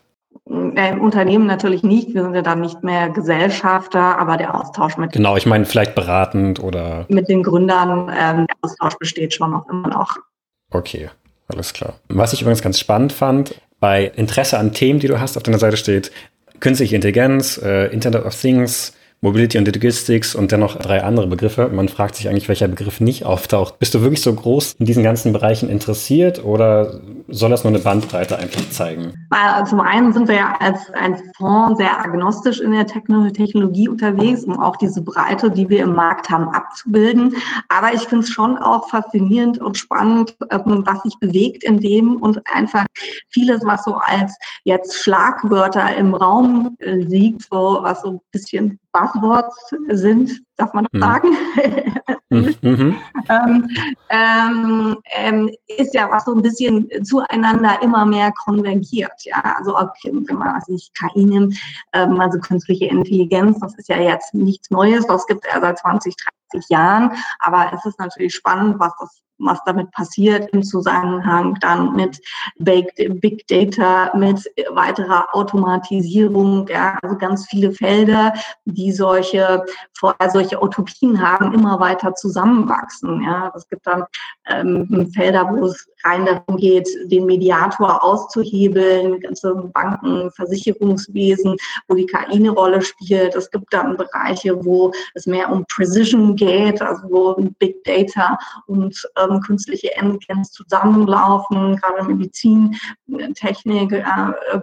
Äh, 0.76 0.92
Im 0.92 1.02
Unternehmen 1.02 1.48
natürlich 1.48 1.82
nicht. 1.82 2.14
Wir 2.14 2.24
sind 2.24 2.36
ja 2.36 2.42
dann 2.42 2.62
nicht 2.62 2.84
mehr 2.84 3.10
Gesellschafter, 3.10 4.20
aber 4.20 4.38
der 4.38 4.54
Austausch 4.54 4.98
mit. 4.98 5.14
Genau, 5.14 5.38
ich 5.38 5.46
meine 5.46 5.66
vielleicht 5.66 5.96
beratend 5.96 6.60
oder. 6.60 7.06
Mit 7.08 7.30
den 7.30 7.44
Gründern, 7.44 8.10
ähm, 8.10 8.46
der 8.46 8.56
Austausch 8.62 8.98
besteht 8.98 9.34
schon 9.34 9.52
noch 9.52 9.68
immer 9.70 9.88
noch. 9.88 10.18
Okay, 10.72 11.10
alles 11.48 11.74
klar. 11.74 11.94
Was 12.10 12.34
ich 12.34 12.42
übrigens 12.42 12.62
ganz 12.62 12.80
spannend 12.80 13.14
fand, 13.14 13.56
bei 13.80 14.06
Interesse 14.16 14.60
an 14.60 14.74
Themen, 14.74 15.00
die 15.00 15.08
du 15.08 15.20
hast, 15.20 15.38
auf 15.38 15.44
deiner 15.44 15.60
Seite 15.60 15.78
steht 15.78 16.12
künstliche 16.60 16.96
Intelligenz, 16.96 17.60
äh, 17.63 17.88
Internet 17.88 18.26
of 18.26 18.39
Things, 18.39 18.94
Mobility 19.26 19.58
und 19.58 19.66
Logistics 19.66 20.36
und 20.36 20.52
dann 20.52 20.60
noch 20.60 20.76
drei 20.78 21.04
andere 21.04 21.26
Begriffe. 21.26 21.68
Man 21.74 21.90
fragt 21.90 22.16
sich 22.16 22.30
eigentlich, 22.30 22.48
welcher 22.48 22.68
Begriff 22.68 23.00
nicht 23.00 23.26
auftaucht. 23.26 23.80
Bist 23.80 23.96
du 23.96 24.02
wirklich 24.02 24.22
so 24.22 24.32
groß 24.32 24.74
in 24.78 24.86
diesen 24.86 25.02
ganzen 25.02 25.34
Bereichen 25.34 25.68
interessiert 25.68 26.46
oder 26.46 27.02
soll 27.28 27.50
das 27.50 27.64
nur 27.64 27.74
eine 27.74 27.82
Bandbreite 27.82 28.38
einfach 28.38 28.70
zeigen? 28.70 29.14
Zum 29.68 29.80
einen 29.80 30.14
sind 30.14 30.28
wir 30.28 30.36
ja 30.36 30.56
als 30.60 30.92
ein 30.94 31.20
Fonds 31.38 31.80
sehr 31.80 32.00
agnostisch 32.00 32.60
in 32.60 32.72
der 32.72 32.86
Technologie 32.86 33.90
unterwegs, 33.90 34.44
um 34.44 34.60
auch 34.60 34.76
diese 34.76 35.02
Breite, 35.02 35.50
die 35.50 35.68
wir 35.70 35.82
im 35.84 35.96
Markt 35.96 36.30
haben, 36.30 36.48
abzubilden. 36.50 37.36
Aber 37.70 37.94
ich 37.94 38.02
finde 38.02 38.26
es 38.26 38.30
schon 38.30 38.60
auch 38.60 38.90
faszinierend 38.90 39.58
und 39.58 39.76
spannend, 39.76 40.36
ähm, 40.52 40.84
was 40.86 41.02
sich 41.02 41.18
bewegt 41.20 41.64
in 41.64 41.80
dem 41.80 42.18
und 42.18 42.42
einfach 42.54 42.86
vieles, 43.30 43.66
was 43.66 43.86
so 43.86 43.96
als 43.96 44.38
jetzt 44.66 45.02
Schlagwörter 45.02 45.96
im 45.96 46.14
Raum 46.14 46.76
äh, 46.80 46.92
liegt, 46.92 47.42
so 47.50 47.80
was 47.82 48.02
so 48.02 48.12
ein 48.12 48.20
bisschen 48.32 48.80
Buzzwords 49.21 49.73
sind, 49.89 50.41
darf 50.58 50.73
man 50.73 50.88
mhm. 50.91 50.99
sagen? 50.99 51.30
Mhm. 52.30 52.56
mhm. 52.62 52.97
ähm, 53.30 53.69
ähm, 54.10 54.97
ähm, 55.15 55.51
ist 55.78 55.93
ja 55.93 56.10
was 56.10 56.25
so 56.25 56.34
ein 56.34 56.41
bisschen 56.41 56.89
zueinander 57.04 57.80
immer 57.84 58.04
mehr 58.04 58.34
konvergiert. 58.43 59.13
Ja, 59.19 59.56
also 59.58 59.75
wenn 60.04 60.36
man 60.36 60.60
sich 60.62 60.91
KI 60.93 61.23
nimmt, 61.23 61.56
ähm, 61.93 62.19
also 62.19 62.39
künstliche 62.39 62.86
Intelligenz, 62.86 63.60
das 63.60 63.75
ist 63.75 63.89
ja 63.89 63.99
jetzt 63.99 64.34
nichts 64.34 64.71
Neues, 64.71 65.06
das 65.06 65.28
gibt 65.28 65.45
es 65.45 65.54
ja 65.54 65.62
seit 65.62 65.78
20, 65.78 66.15
30 66.56 66.70
Jahren, 66.70 67.12
aber 67.39 67.72
es 67.74 67.86
ist 67.86 68.00
natürlich 68.00 68.36
spannend, 68.36 68.80
was 68.80 68.94
das 69.00 69.22
was 69.38 69.60
damit 69.65 69.91
passiert 69.91 70.50
im 70.54 70.63
Zusammenhang 70.63 71.58
dann 71.60 71.94
mit 71.94 72.22
Big 72.58 73.48
Data, 73.48 74.15
mit 74.15 74.50
weiterer 74.72 75.28
Automatisierung, 75.34 76.68
ja, 76.70 76.98
also 77.02 77.18
ganz 77.18 77.46
viele 77.48 77.72
Felder, 77.72 78.34
die 78.65 78.91
solche, 78.91 79.65
vorher 79.98 80.30
solche 80.30 80.62
Utopien 80.63 81.22
haben, 81.22 81.54
immer 81.54 81.80
weiter 81.80 82.13
zusammenwachsen. 82.15 83.24
Ja. 83.24 83.52
Es 83.56 83.68
gibt 83.68 83.86
dann 83.86 84.06
ähm, 84.48 85.12
Felder, 85.13 85.50
wo 85.50 85.65
es 85.65 85.88
rein 86.06 86.26
darum 86.26 86.58
geht, 86.58 86.88
den 87.06 87.26
Mediator 87.26 88.04
auszuhebeln, 88.04 89.20
ganze 89.20 89.56
Banken, 89.74 90.32
Versicherungswesen, 90.32 91.58
wo 91.88 91.96
die 91.96 92.06
KI 92.06 92.36
eine 92.36 92.52
Rolle 92.52 92.82
spielt. 92.82 93.36
Es 93.36 93.50
gibt 93.50 93.74
dann 93.74 93.98
Bereiche, 93.98 94.63
wo 94.63 94.91
es 95.15 95.26
mehr 95.26 95.52
um 95.52 95.65
Precision 95.65 96.36
geht, 96.36 96.44
also 96.81 97.03
wo 97.10 97.36
Big 97.60 97.84
Data 97.84 98.38
und 98.67 98.95
ähm, 99.17 99.39
künstliche 99.41 99.89
Intelligenz 99.95 100.51
zusammenlaufen. 100.51 101.77
Gerade 101.77 102.03
Medizin, 102.03 102.75
Technik 103.36 103.91
äh, 103.91 104.03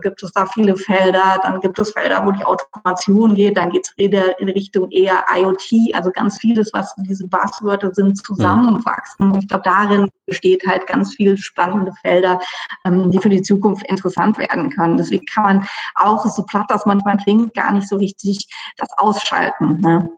gibt 0.03 0.23
es 0.23 0.33
da 0.33 0.47
viele 0.47 0.77
Felder. 0.77 1.41
Dann 1.43 1.61
gibt 1.61 1.79
es 1.79 1.93
Felder, 1.93 2.25
wo 2.25 2.33
die 2.33 2.45
Automation 2.45 3.35
geht. 3.35 3.57
Dann 3.57 3.71
geht 3.71 3.87
es 3.87 3.95
in 4.39 4.49
Richtung 4.49 4.91
eher 4.91 5.25
IoT, 5.35 5.95
also 5.95 6.11
ganz 6.11 6.39
vieles, 6.39 6.71
was 6.73 6.95
diese 6.99 7.27
Buzzwörter 7.27 7.95
sind, 7.95 8.17
zusammenwachsen. 8.25 9.35
Ich 9.39 9.49
glaube, 9.49 9.65
darin 9.65 10.09
besteht 10.27 10.67
halt 10.67 10.87
ganz 10.87 11.15
viel 11.15 11.37
spannende 11.37 11.93
Felder, 12.03 12.41
ähm, 12.85 13.11
die 13.11 13.19
für 13.19 13.29
die 13.29 13.43
Zukunft 13.43 13.87
interessant 13.87 14.39
werden 14.39 14.71
können. 14.71 14.97
Deswegen 14.97 15.27
kann 15.27 15.45
man 15.45 15.69
auch, 15.95 16.25
so 16.27 16.43
platt 16.43 16.67
das 16.69 16.87
manchmal 16.87 17.17
klingt, 17.19 17.55
gar 17.55 17.73
nicht 17.73 17.89
so 17.89 17.97
richtig 17.97 18.47
das 18.77 18.89
ausschalten. 18.97 19.81
Ne? 19.81 20.11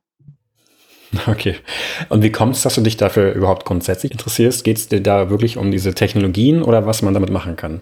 Okay. 1.26 1.56
Und 2.08 2.22
wie 2.22 2.32
kommt 2.32 2.56
es, 2.56 2.62
dass 2.62 2.74
du 2.74 2.80
dich 2.80 2.96
dafür 2.96 3.32
überhaupt 3.32 3.64
grundsätzlich 3.64 4.12
interessierst? 4.12 4.64
Geht 4.64 4.76
es 4.76 4.88
dir 4.88 5.00
da 5.00 5.30
wirklich 5.30 5.56
um 5.56 5.70
diese 5.70 5.94
Technologien 5.94 6.62
oder 6.62 6.86
was 6.86 7.02
man 7.02 7.14
damit 7.14 7.30
machen 7.30 7.56
kann? 7.56 7.80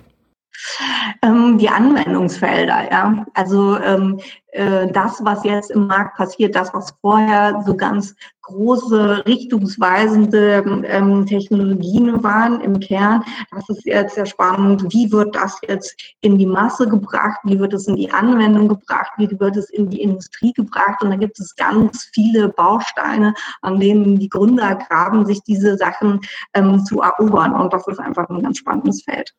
Ähm, 1.23 1.59
die 1.59 1.69
Anwendungsfelder, 1.69 2.91
ja. 2.91 3.27
Also 3.35 3.79
ähm, 3.79 4.21
äh, 4.53 4.87
das, 4.93 5.21
was 5.25 5.45
jetzt 5.45 5.71
im 5.71 5.87
Markt 5.87 6.17
passiert, 6.17 6.55
das, 6.55 6.73
was 6.75 6.95
vorher 7.01 7.63
so 7.67 7.75
ganz 7.75 8.15
große, 8.43 9.25
richtungsweisende 9.25 10.65
ähm, 10.87 11.27
Technologien 11.27 12.23
waren 12.23 12.61
im 12.61 12.81
Kern, 12.81 13.25
das 13.51 13.69
ist 13.71 13.87
jetzt 13.87 14.17
sehr 14.17 14.27
spannend. 14.27 14.93
Wie 14.93 15.11
wird 15.11 15.35
das 15.35 15.59
jetzt 15.67 15.97
in 16.21 16.39
die 16.39 16.47
Masse 16.47 16.89
gebracht? 16.89 17.41
Wie 17.45 17.59
wird 17.59 17.73
es 17.73 17.87
in 17.87 17.97
die 17.97 18.11
Anwendung 18.11 18.69
gebracht? 18.69 19.13
Wie 19.17 19.31
wird 19.39 19.57
es 19.57 19.71
in 19.71 19.89
die 19.89 20.03
Industrie 20.03 20.53
gebracht? 20.53 21.03
Und 21.03 21.11
da 21.11 21.17
gibt 21.17 21.39
es 21.39 21.55
ganz 21.57 22.11
viele 22.13 22.49
Bausteine, 22.49 23.35
an 23.63 23.81
denen 23.81 24.19
die 24.19 24.29
Gründer 24.29 24.75
graben, 24.75 25.25
sich 25.25 25.43
diese 25.43 25.77
Sachen 25.77 26.21
ähm, 26.55 26.85
zu 26.85 27.01
erobern. 27.01 27.55
Und 27.55 27.73
das 27.73 27.87
ist 27.87 28.01
einfach 28.01 28.29
ein 28.29 28.43
ganz 28.43 28.59
spannendes 28.59 29.03
Feld. 29.05 29.33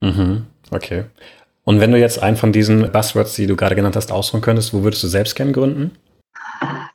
Mhm. 0.00 0.46
Okay. 0.70 1.04
Und 1.64 1.80
wenn 1.80 1.92
du 1.92 1.98
jetzt 1.98 2.22
einen 2.22 2.36
von 2.36 2.52
diesen 2.52 2.90
Buzzwords, 2.90 3.34
die 3.34 3.46
du 3.46 3.56
gerade 3.56 3.74
genannt 3.74 3.96
hast, 3.96 4.10
ausruhen 4.10 4.42
könntest, 4.42 4.72
wo 4.72 4.82
würdest 4.84 5.02
du 5.02 5.08
selbst 5.08 5.36
gerne 5.36 5.52
gründen? 5.52 5.92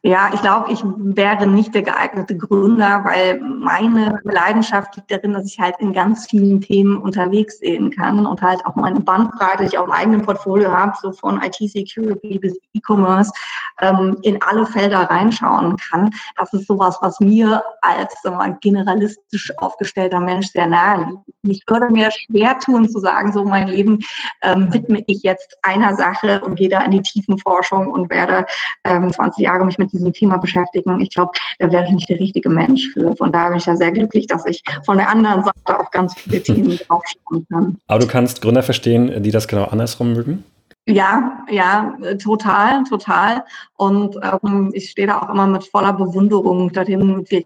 Ja, 0.06 0.30
ich 0.34 0.42
glaube, 0.42 0.70
ich 0.70 0.84
wäre 0.84 1.48
nicht 1.48 1.74
der 1.74 1.82
geeignete 1.82 2.36
Gründer, 2.36 3.06
weil 3.06 3.40
meine 3.40 4.20
Leidenschaft 4.24 4.98
liegt 4.98 5.10
darin, 5.10 5.32
dass 5.32 5.46
ich 5.46 5.58
halt 5.58 5.76
in 5.80 5.94
ganz 5.94 6.28
vielen 6.30 6.60
Themen 6.60 6.98
unterwegs 6.98 7.60
sehen 7.60 7.90
kann 7.90 8.26
und 8.26 8.42
halt 8.42 8.66
auch 8.66 8.76
meine 8.76 9.00
Bandbreite, 9.00 9.64
ich 9.64 9.78
auch 9.78 9.86
im 9.86 9.92
eigenen 9.92 10.22
Portfolio 10.22 10.74
habe, 10.74 10.92
so 11.02 11.14
von 11.14 11.42
IT-Security 11.42 12.38
bis 12.38 12.60
E-Commerce, 12.74 13.32
ähm, 13.80 14.18
in 14.24 14.42
alle 14.42 14.66
Felder 14.66 15.10
reinschauen 15.10 15.78
kann. 15.78 16.10
Das 16.36 16.52
ist 16.52 16.68
sowas, 16.68 16.98
was 17.00 17.22
mir 17.22 17.64
als 17.80 18.14
mal, 18.26 18.58
generalistisch 18.60 19.58
aufgestellter 19.60 20.20
Mensch 20.20 20.48
sehr 20.48 20.68
nahe 20.68 21.06
liegt. 21.06 21.24
Ich 21.44 21.64
würde 21.68 21.90
mir 21.90 22.10
schwer 22.12 22.60
tun 22.60 22.90
zu 22.90 23.00
sagen, 23.00 23.32
so 23.32 23.46
mein 23.46 23.70
Leben 23.70 24.00
ähm, 24.42 24.74
widme 24.74 25.02
ich 25.08 25.24
jetzt 25.24 25.58
einer 25.62 25.96
Sache 25.96 26.42
und 26.42 26.56
gehe 26.56 26.70
da 26.70 26.82
in 26.82 26.92
die 26.92 27.02
Tiefenforschung 27.02 27.90
und 27.90 28.10
werde 28.10 28.46
ähm, 28.84 29.12
20 29.12 29.44
Jahre 29.46 29.66
mich 29.66 29.78
mit 29.78 29.93
diesem 29.94 30.14
Thema 30.14 30.38
beschäftigen. 30.38 31.00
Ich 31.00 31.12
glaube, 31.12 31.32
da 31.60 31.72
wäre 31.72 31.86
ich 31.86 31.92
nicht 31.92 32.10
der 32.10 32.20
richtige 32.20 32.50
Mensch 32.50 32.90
für. 32.94 33.16
Von 33.16 33.32
daher 33.32 33.50
bin 33.50 33.60
ich 33.60 33.66
ja 33.66 33.76
sehr 33.76 33.92
glücklich, 33.92 34.28
dass 34.28 34.46
ich 34.46 34.64
von 34.86 34.98
der 34.98 35.10
anderen 35.10 35.44
Seite 35.44 35.80
auf 35.80 35.92
ganz 35.92 36.14
viele 36.16 36.42
Themen 36.42 36.78
draufschauen 36.88 37.46
kann. 37.50 37.78
Aber 37.88 38.00
du 38.00 38.08
kannst 38.08 38.42
Gründer 38.42 38.64
verstehen, 38.64 39.24
die 39.24 39.32
das 39.32 39.48
genau 39.48 39.66
andersrum 39.66 40.14
mögen? 40.14 40.44
Ja, 40.86 41.46
ja, 41.50 41.98
total, 42.22 42.84
total. 42.84 43.44
Und 43.78 44.18
ähm, 44.22 44.72
ich 44.74 44.90
stehe 44.90 45.08
da 45.08 45.22
auch 45.22 45.30
immer 45.30 45.48
mit 45.48 45.64
voller 45.64 45.94
Bewunderung 45.94 46.72
darin, 46.74 47.26
wie 47.30 47.46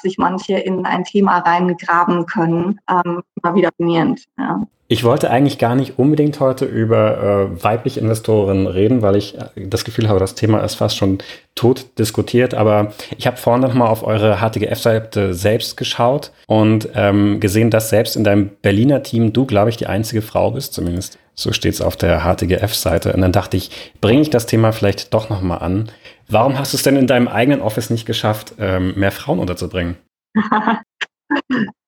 sich 0.00 0.18
manche 0.18 0.58
in 0.58 0.86
ein 0.86 1.04
Thema 1.04 1.38
reingraben 1.38 2.26
können. 2.26 2.78
Ähm, 2.88 3.22
immer 3.42 3.54
wieder 3.54 3.70
faszinierend. 3.70 4.24
Ja. 4.38 4.66
Ich 4.86 5.02
wollte 5.02 5.30
eigentlich 5.30 5.58
gar 5.58 5.74
nicht 5.74 5.98
unbedingt 5.98 6.40
heute 6.40 6.66
über 6.66 7.50
äh, 7.56 7.64
weibliche 7.64 8.00
Investoren 8.00 8.66
reden, 8.66 9.00
weil 9.00 9.16
ich 9.16 9.36
äh, 9.36 9.66
das 9.66 9.84
Gefühl 9.84 10.08
habe, 10.08 10.20
das 10.20 10.34
Thema 10.34 10.60
ist 10.60 10.74
fast 10.74 10.96
schon 10.96 11.18
tot 11.54 11.86
diskutiert. 11.98 12.52
Aber 12.52 12.92
ich 13.16 13.26
habe 13.26 13.38
vorhin 13.38 13.62
noch 13.62 13.74
mal 13.74 13.88
auf 13.88 14.06
eure 14.06 14.36
HTGF-Seite 14.36 15.32
selbst 15.32 15.76
geschaut 15.78 16.32
und 16.46 16.88
ähm, 16.94 17.40
gesehen, 17.40 17.70
dass 17.70 17.88
selbst 17.88 18.14
in 18.14 18.24
deinem 18.24 18.50
Berliner 18.60 19.02
Team 19.02 19.32
du, 19.32 19.46
glaube 19.46 19.70
ich, 19.70 19.78
die 19.78 19.86
einzige 19.86 20.20
Frau 20.20 20.50
bist, 20.50 20.74
zumindest 20.74 21.18
so 21.34 21.52
steht 21.52 21.74
es 21.74 21.80
auf 21.80 21.96
der 21.96 22.20
HTGF-Seite. 22.20 23.12
Und 23.12 23.20
dann 23.20 23.32
dachte 23.32 23.56
ich, 23.56 23.92
bringe 24.00 24.22
ich 24.22 24.30
das 24.30 24.46
Thema 24.46 24.72
vielleicht 24.72 25.12
doch 25.14 25.28
noch 25.30 25.42
mal 25.42 25.58
an. 25.58 25.90
Warum 26.28 26.58
hast 26.58 26.72
du 26.72 26.76
es 26.76 26.82
denn 26.82 26.96
in 26.96 27.06
deinem 27.06 27.28
eigenen 27.28 27.60
Office 27.60 27.90
nicht 27.90 28.06
geschafft, 28.06 28.54
ähm, 28.58 28.94
mehr 28.96 29.12
Frauen 29.12 29.38
unterzubringen? 29.38 29.96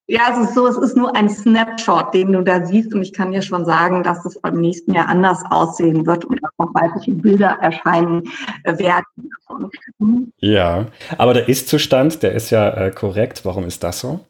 Ja, 0.09 0.21
es 0.31 0.49
ist 0.49 0.55
so, 0.55 0.69
es 0.69 0.77
ist 0.77 0.97
nur 0.97 1.17
ein 1.17 1.29
Snapshot, 1.29 2.15
den 2.15 2.31
du 2.31 2.43
da 2.43 2.65
siehst 2.65 2.95
und 2.95 3.03
ich 3.03 3.13
kann 3.13 3.33
dir 3.33 3.43
schon 3.43 3.65
sagen, 3.65 4.05
dass 4.05 4.25
es 4.25 4.41
beim 4.41 4.61
nächsten 4.61 4.95
Jahr 4.95 5.09
anders 5.09 5.43
aussehen 5.51 6.07
wird 6.07 6.25
und 6.25 6.41
auch 6.59 6.73
weibliche 6.75 7.11
Bilder 7.13 7.59
erscheinen 7.61 8.23
werden. 8.63 9.05
Ja, 10.39 10.87
aber 11.19 11.35
der 11.35 11.49
Ist-Zustand, 11.49 12.23
der 12.23 12.35
ist 12.35 12.51
ja 12.51 12.69
äh, 12.69 12.91
korrekt. 12.93 13.45
Warum 13.45 13.65
ist 13.65 13.83
das 13.83 13.99
so? 13.99 14.21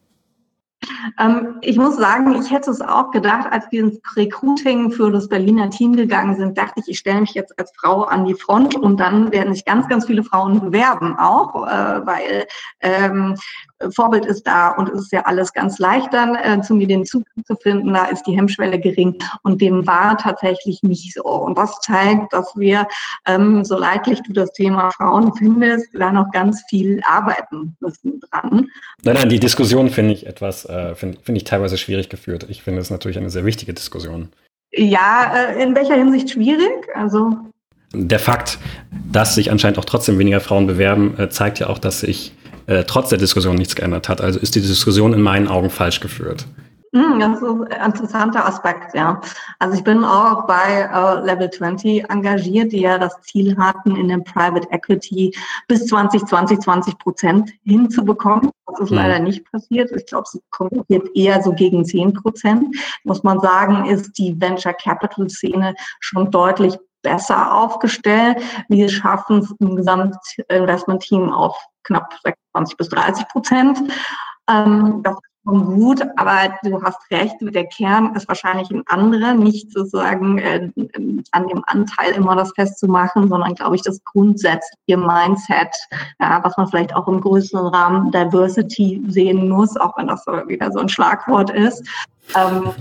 Ähm, 1.18 1.56
ich 1.62 1.76
muss 1.76 1.96
sagen, 1.96 2.34
ich 2.40 2.50
hätte 2.50 2.70
es 2.70 2.80
auch 2.80 3.10
gedacht, 3.10 3.48
als 3.50 3.66
wir 3.70 3.80
ins 3.80 4.00
Recruiting 4.16 4.90
für 4.90 5.10
das 5.10 5.28
Berliner 5.28 5.70
Team 5.70 5.96
gegangen 5.96 6.36
sind, 6.36 6.56
dachte 6.58 6.80
ich, 6.80 6.88
ich 6.88 6.98
stelle 6.98 7.20
mich 7.20 7.34
jetzt 7.34 7.58
als 7.58 7.72
Frau 7.76 8.02
an 8.02 8.24
die 8.24 8.34
Front 8.34 8.74
und 8.76 8.98
dann 8.98 9.32
werden 9.32 9.54
sich 9.54 9.64
ganz, 9.64 9.88
ganz 9.88 10.06
viele 10.06 10.22
Frauen 10.22 10.60
bewerben 10.60 11.16
auch, 11.18 11.66
äh, 11.66 12.06
weil 12.06 12.46
ähm, 12.80 13.36
Vorbild 13.90 14.24
ist 14.24 14.46
da 14.46 14.70
und 14.70 14.88
es 14.88 15.02
ist 15.02 15.12
ja 15.12 15.22
alles 15.22 15.52
ganz 15.52 15.78
leicht 15.78 16.12
dann 16.12 16.34
äh, 16.36 16.60
zu 16.62 16.74
mir 16.74 16.86
den 16.86 17.04
Zugang 17.04 17.44
zu 17.46 17.56
finden. 17.56 17.92
Da 17.92 18.06
ist 18.06 18.24
die 18.26 18.36
Hemmschwelle 18.36 18.78
gering 18.78 19.16
und 19.42 19.60
dem 19.60 19.86
war 19.86 20.16
tatsächlich 20.16 20.82
nicht 20.82 21.14
so. 21.14 21.24
Und 21.24 21.58
das 21.58 21.78
zeigt, 21.80 22.32
dass 22.32 22.52
wir, 22.56 22.86
ähm, 23.26 23.64
so 23.64 23.78
leidlich 23.78 24.22
du 24.22 24.32
das 24.32 24.52
Thema 24.52 24.90
Frauen 24.90 25.34
findest, 25.34 25.88
da 25.92 26.10
noch 26.10 26.30
ganz 26.30 26.64
viel 26.68 27.00
arbeiten 27.06 27.76
müssen 27.80 28.20
dran. 28.20 28.68
Nein, 29.02 29.14
nein, 29.14 29.28
die 29.28 29.40
Diskussion 29.40 29.90
finde 29.90 30.14
ich 30.14 30.26
etwas, 30.26 30.64
äh, 30.64 30.94
finde 30.94 31.18
find 31.22 31.36
ich 31.36 31.44
teilweise 31.44 31.76
schwierig 31.76 32.08
geführt. 32.08 32.46
Ich 32.48 32.62
finde 32.62 32.80
es 32.80 32.90
natürlich 32.90 33.18
eine 33.18 33.30
sehr 33.30 33.44
wichtige 33.44 33.74
Diskussion. 33.74 34.30
Ja, 34.72 35.32
äh, 35.34 35.62
in 35.62 35.74
welcher 35.74 35.94
Hinsicht 35.94 36.30
schwierig? 36.30 36.88
Also 36.94 37.36
der 37.92 38.18
Fakt, 38.18 38.58
dass 39.12 39.34
sich 39.34 39.50
anscheinend 39.50 39.78
auch 39.78 39.84
trotzdem 39.84 40.18
weniger 40.18 40.40
Frauen 40.40 40.66
bewerben, 40.66 41.18
äh, 41.18 41.28
zeigt 41.28 41.60
ja 41.60 41.68
auch, 41.68 41.78
dass 41.78 42.00
sich 42.00 42.32
äh, 42.66 42.85
trotz 42.85 43.11
der 43.11 43.18
Diskussion 43.18 43.57
nichts 43.57 43.76
geändert 43.76 44.09
hat. 44.09 44.20
Also 44.20 44.38
ist 44.38 44.55
die 44.55 44.61
Diskussion 44.61 45.12
in 45.12 45.20
meinen 45.22 45.48
Augen 45.48 45.70
falsch 45.70 46.00
geführt. 46.00 46.46
Hm, 46.96 47.20
das 47.20 47.42
ist 47.42 47.72
ein 47.72 47.90
interessanter 47.90 48.46
Aspekt, 48.46 48.94
ja. 48.94 49.20
Also 49.59 49.76
ich 49.76 49.85
bin 49.85 50.02
auch 50.02 50.46
bei 50.46 50.88
uh, 50.88 51.22
Level 51.24 51.50
20 51.50 52.09
engagiert, 52.09 52.72
die 52.72 52.81
ja 52.81 52.96
das 52.96 53.20
Ziel 53.22 53.55
hatten, 53.59 53.96
in 53.96 54.09
dem 54.09 54.24
Private 54.24 54.66
Equity 54.70 55.37
bis 55.68 55.87
2020 55.87 56.61
20 56.61 56.98
Prozent 56.98 57.52
hinzubekommen. 57.64 58.50
Das 58.66 58.81
ist 58.81 58.90
ja. 58.90 58.96
leider 58.96 59.18
nicht 59.18 59.44
passiert. 59.50 59.90
Ich 59.92 60.07
glaube, 60.07 60.24
es 60.33 60.40
kommt 60.50 60.85
jetzt 60.88 61.11
eher 61.14 61.42
so 61.42 61.52
gegen 61.52 61.85
10 61.85 62.14
Prozent. 62.14 62.74
Muss 63.05 63.22
man 63.22 63.40
sagen, 63.40 63.87
ist 63.87 64.16
die 64.16 64.40
Venture 64.40 64.74
Capital 64.74 65.29
Szene 65.29 65.74
schon 66.00 66.31
deutlich 66.31 66.79
besser 67.02 67.55
aufgestellt. 67.55 68.38
Wir 68.68 68.88
schaffen 68.88 69.40
es 69.40 69.55
im 69.61 69.76
Gesamtinvestment-Team 69.76 71.31
auf 71.31 71.57
knapp 71.87 72.12
26 72.25 72.77
bis 72.77 72.88
30 72.88 73.29
Prozent. 73.29 73.79
Ähm, 74.49 75.01
das 75.03 75.14
ist 75.14 75.20
schon 75.44 75.64
gut, 75.64 76.03
aber 76.16 76.55
du 76.62 76.83
hast 76.83 76.99
recht, 77.11 77.37
der 77.40 77.66
Kern 77.66 78.14
ist 78.14 78.29
wahrscheinlich 78.29 78.70
ein 78.70 78.83
anderer, 78.87 79.35
nicht 79.35 79.72
sozusagen 79.72 80.38
äh, 80.38 80.70
an 81.33 81.49
dem 81.49 81.62
Anteil 81.66 82.12
immer 82.12 82.37
das 82.37 82.53
festzumachen, 82.55 83.29
sondern 83.29 83.55
glaube 83.55 83.77
ich 83.77 83.83
das 83.83 84.03
grundsätzliche 84.05 84.96
Mindset, 84.96 85.75
ja, 86.20 86.40
was 86.42 86.57
man 86.57 86.68
vielleicht 86.68 86.94
auch 86.94 87.09
im 87.09 87.20
größeren 87.20 87.66
Rahmen 87.68 88.11
Diversity 88.11 89.03
sehen 89.09 89.49
muss, 89.49 89.77
auch 89.77 89.96
wenn 89.96 90.09
das 90.09 90.25
so 90.25 90.33
wieder 90.49 90.70
so 90.72 90.81
ein 90.81 90.88
Schlagwort 90.88 91.51
ist. 91.51 91.85
Ähm, 92.35 92.72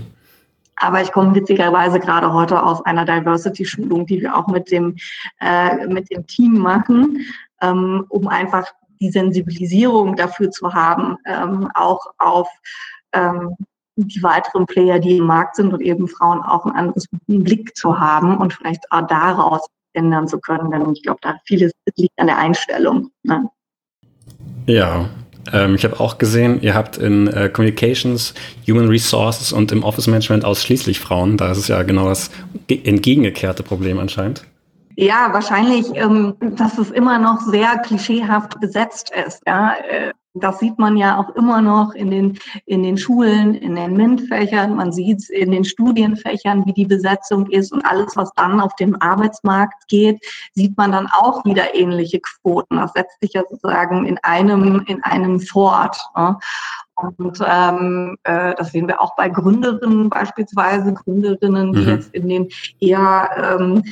aber 0.76 1.00
ich 1.00 1.10
komme 1.10 1.34
witzigerweise 1.34 1.98
gerade 1.98 2.32
heute 2.32 2.62
aus 2.62 2.84
einer 2.84 3.04
Diversity-Schulung, 3.04 4.06
die 4.06 4.20
wir 4.20 4.36
auch 4.36 4.46
mit 4.46 4.70
dem, 4.70 4.96
äh, 5.40 5.86
mit 5.86 6.10
dem 6.10 6.26
Team 6.26 6.58
machen, 6.58 7.20
ähm, 7.62 8.04
um 8.10 8.28
einfach 8.28 8.66
die 9.00 9.10
Sensibilisierung 9.10 10.16
dafür 10.16 10.50
zu 10.50 10.72
haben, 10.72 11.16
ähm, 11.26 11.68
auch 11.74 12.00
auf 12.18 12.48
ähm, 13.12 13.56
die 13.96 14.22
weiteren 14.22 14.66
Player, 14.66 14.98
die 14.98 15.16
im 15.16 15.24
Markt 15.24 15.56
sind 15.56 15.72
und 15.72 15.80
eben 15.80 16.06
Frauen 16.06 16.42
auch 16.42 16.66
einen 16.66 16.76
anderen 16.76 17.44
Blick 17.44 17.76
zu 17.76 17.98
haben 17.98 18.36
und 18.36 18.52
vielleicht 18.52 18.84
auch 18.90 19.06
daraus 19.06 19.66
ändern 19.94 20.28
zu 20.28 20.38
können. 20.38 20.70
Denn 20.70 20.92
ich 20.92 21.02
glaube, 21.02 21.18
da 21.22 21.36
vieles 21.44 21.72
liegt 21.96 22.12
an 22.18 22.26
der 22.26 22.38
Einstellung. 22.38 23.10
Ne? 23.22 23.48
Ja, 24.66 25.08
ähm, 25.52 25.74
ich 25.76 25.84
habe 25.84 25.98
auch 26.00 26.18
gesehen, 26.18 26.60
ihr 26.60 26.74
habt 26.74 26.98
in 26.98 27.28
äh, 27.28 27.48
Communications, 27.48 28.34
Human 28.66 28.88
Resources 28.88 29.52
und 29.52 29.72
im 29.72 29.82
Office 29.82 30.06
Management 30.06 30.44
ausschließlich 30.44 31.00
Frauen. 31.00 31.36
Da 31.36 31.50
ist 31.50 31.58
es 31.58 31.68
ja 31.68 31.82
genau 31.82 32.08
das 32.08 32.30
entgegengekehrte 32.68 33.62
Problem 33.62 33.98
anscheinend. 33.98 34.44
Ja, 34.98 35.28
wahrscheinlich, 35.32 35.94
ähm, 35.94 36.36
dass 36.40 36.78
es 36.78 36.90
immer 36.90 37.18
noch 37.18 37.40
sehr 37.42 37.78
klischeehaft 37.78 38.58
besetzt 38.60 39.12
ist. 39.26 39.42
Ja? 39.46 39.74
Äh, 39.74 40.12
das 40.32 40.58
sieht 40.58 40.78
man 40.78 40.96
ja 40.96 41.18
auch 41.18 41.34
immer 41.36 41.60
noch 41.60 41.94
in 41.94 42.10
den, 42.10 42.38
in 42.64 42.82
den 42.82 42.96
Schulen, 42.96 43.54
in 43.54 43.74
den 43.74 43.94
MINT-Fächern. 43.94 44.74
Man 44.74 44.92
sieht 44.92 45.18
es 45.18 45.30
in 45.30 45.50
den 45.50 45.64
Studienfächern, 45.64 46.64
wie 46.66 46.72
die 46.72 46.86
Besetzung 46.86 47.48
ist 47.50 47.72
und 47.72 47.84
alles, 47.84 48.16
was 48.16 48.30
dann 48.36 48.60
auf 48.60 48.74
dem 48.76 49.00
Arbeitsmarkt 49.00 49.88
geht, 49.88 50.22
sieht 50.54 50.76
man 50.76 50.92
dann 50.92 51.08
auch 51.12 51.44
wieder 51.44 51.74
ähnliche 51.74 52.20
Quoten. 52.20 52.76
Das 52.76 52.92
setzt 52.92 53.20
sich 53.20 53.34
ja 53.34 53.42
sozusagen 53.48 54.06
in 54.06 54.18
einem, 54.22 54.82
in 54.86 55.02
einem 55.04 55.40
fort. 55.40 55.98
Ja? 56.16 56.38
Und 56.96 57.40
ähm, 57.46 58.16
äh, 58.24 58.54
das 58.54 58.72
sehen 58.72 58.88
wir 58.88 59.02
auch 59.02 59.14
bei 59.16 59.28
Gründerinnen 59.28 60.08
beispielsweise, 60.08 60.94
Gründerinnen, 60.94 61.72
die 61.74 61.82
mhm. 61.82 61.88
jetzt 61.88 62.14
in 62.14 62.28
den 62.28 62.48
eher 62.80 63.58
ähm, 63.60 63.82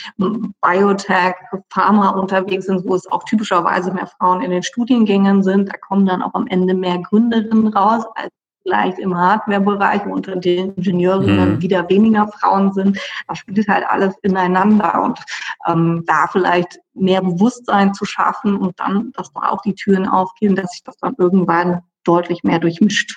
Biotech, 0.62 1.34
Pharma 1.70 2.10
unterwegs 2.10 2.66
sind, 2.66 2.86
wo 2.86 2.94
es 2.94 3.10
auch 3.12 3.24
typischerweise 3.24 3.92
mehr 3.92 4.06
Frauen 4.06 4.40
in 4.40 4.50
den 4.50 4.62
Studiengängen 4.62 5.42
sind. 5.42 5.68
Da 5.68 5.76
kommen 5.76 6.06
dann 6.06 6.22
auch 6.22 6.32
am 6.32 6.46
Ende 6.46 6.72
mehr 6.74 6.98
Gründerinnen 6.98 7.68
raus 7.68 8.04
als 8.14 8.30
vielleicht 8.62 8.98
im 8.98 9.14
Hardware-Bereich, 9.16 10.06
wo 10.06 10.14
unter 10.14 10.36
den 10.36 10.74
Ingenieurinnen 10.74 11.56
mhm. 11.56 11.62
wieder 11.62 11.88
weniger 11.90 12.28
Frauen 12.28 12.72
sind. 12.72 12.98
Das 13.28 13.38
spielt 13.38 13.68
halt 13.68 13.84
alles 13.86 14.14
ineinander 14.22 15.02
und 15.02 15.20
ähm, 15.66 16.04
da 16.06 16.26
vielleicht 16.32 16.80
mehr 16.94 17.20
Bewusstsein 17.20 17.92
zu 17.92 18.06
schaffen 18.06 18.56
und 18.56 18.80
dann, 18.80 19.12
dass 19.12 19.30
da 19.32 19.50
auch 19.50 19.60
die 19.60 19.74
Türen 19.74 20.08
aufgehen, 20.08 20.56
dass 20.56 20.70
sich 20.72 20.82
das 20.82 20.96
dann 20.96 21.14
irgendwann 21.18 21.82
deutlich 22.04 22.44
mehr 22.44 22.58
durchmischt. 22.58 23.16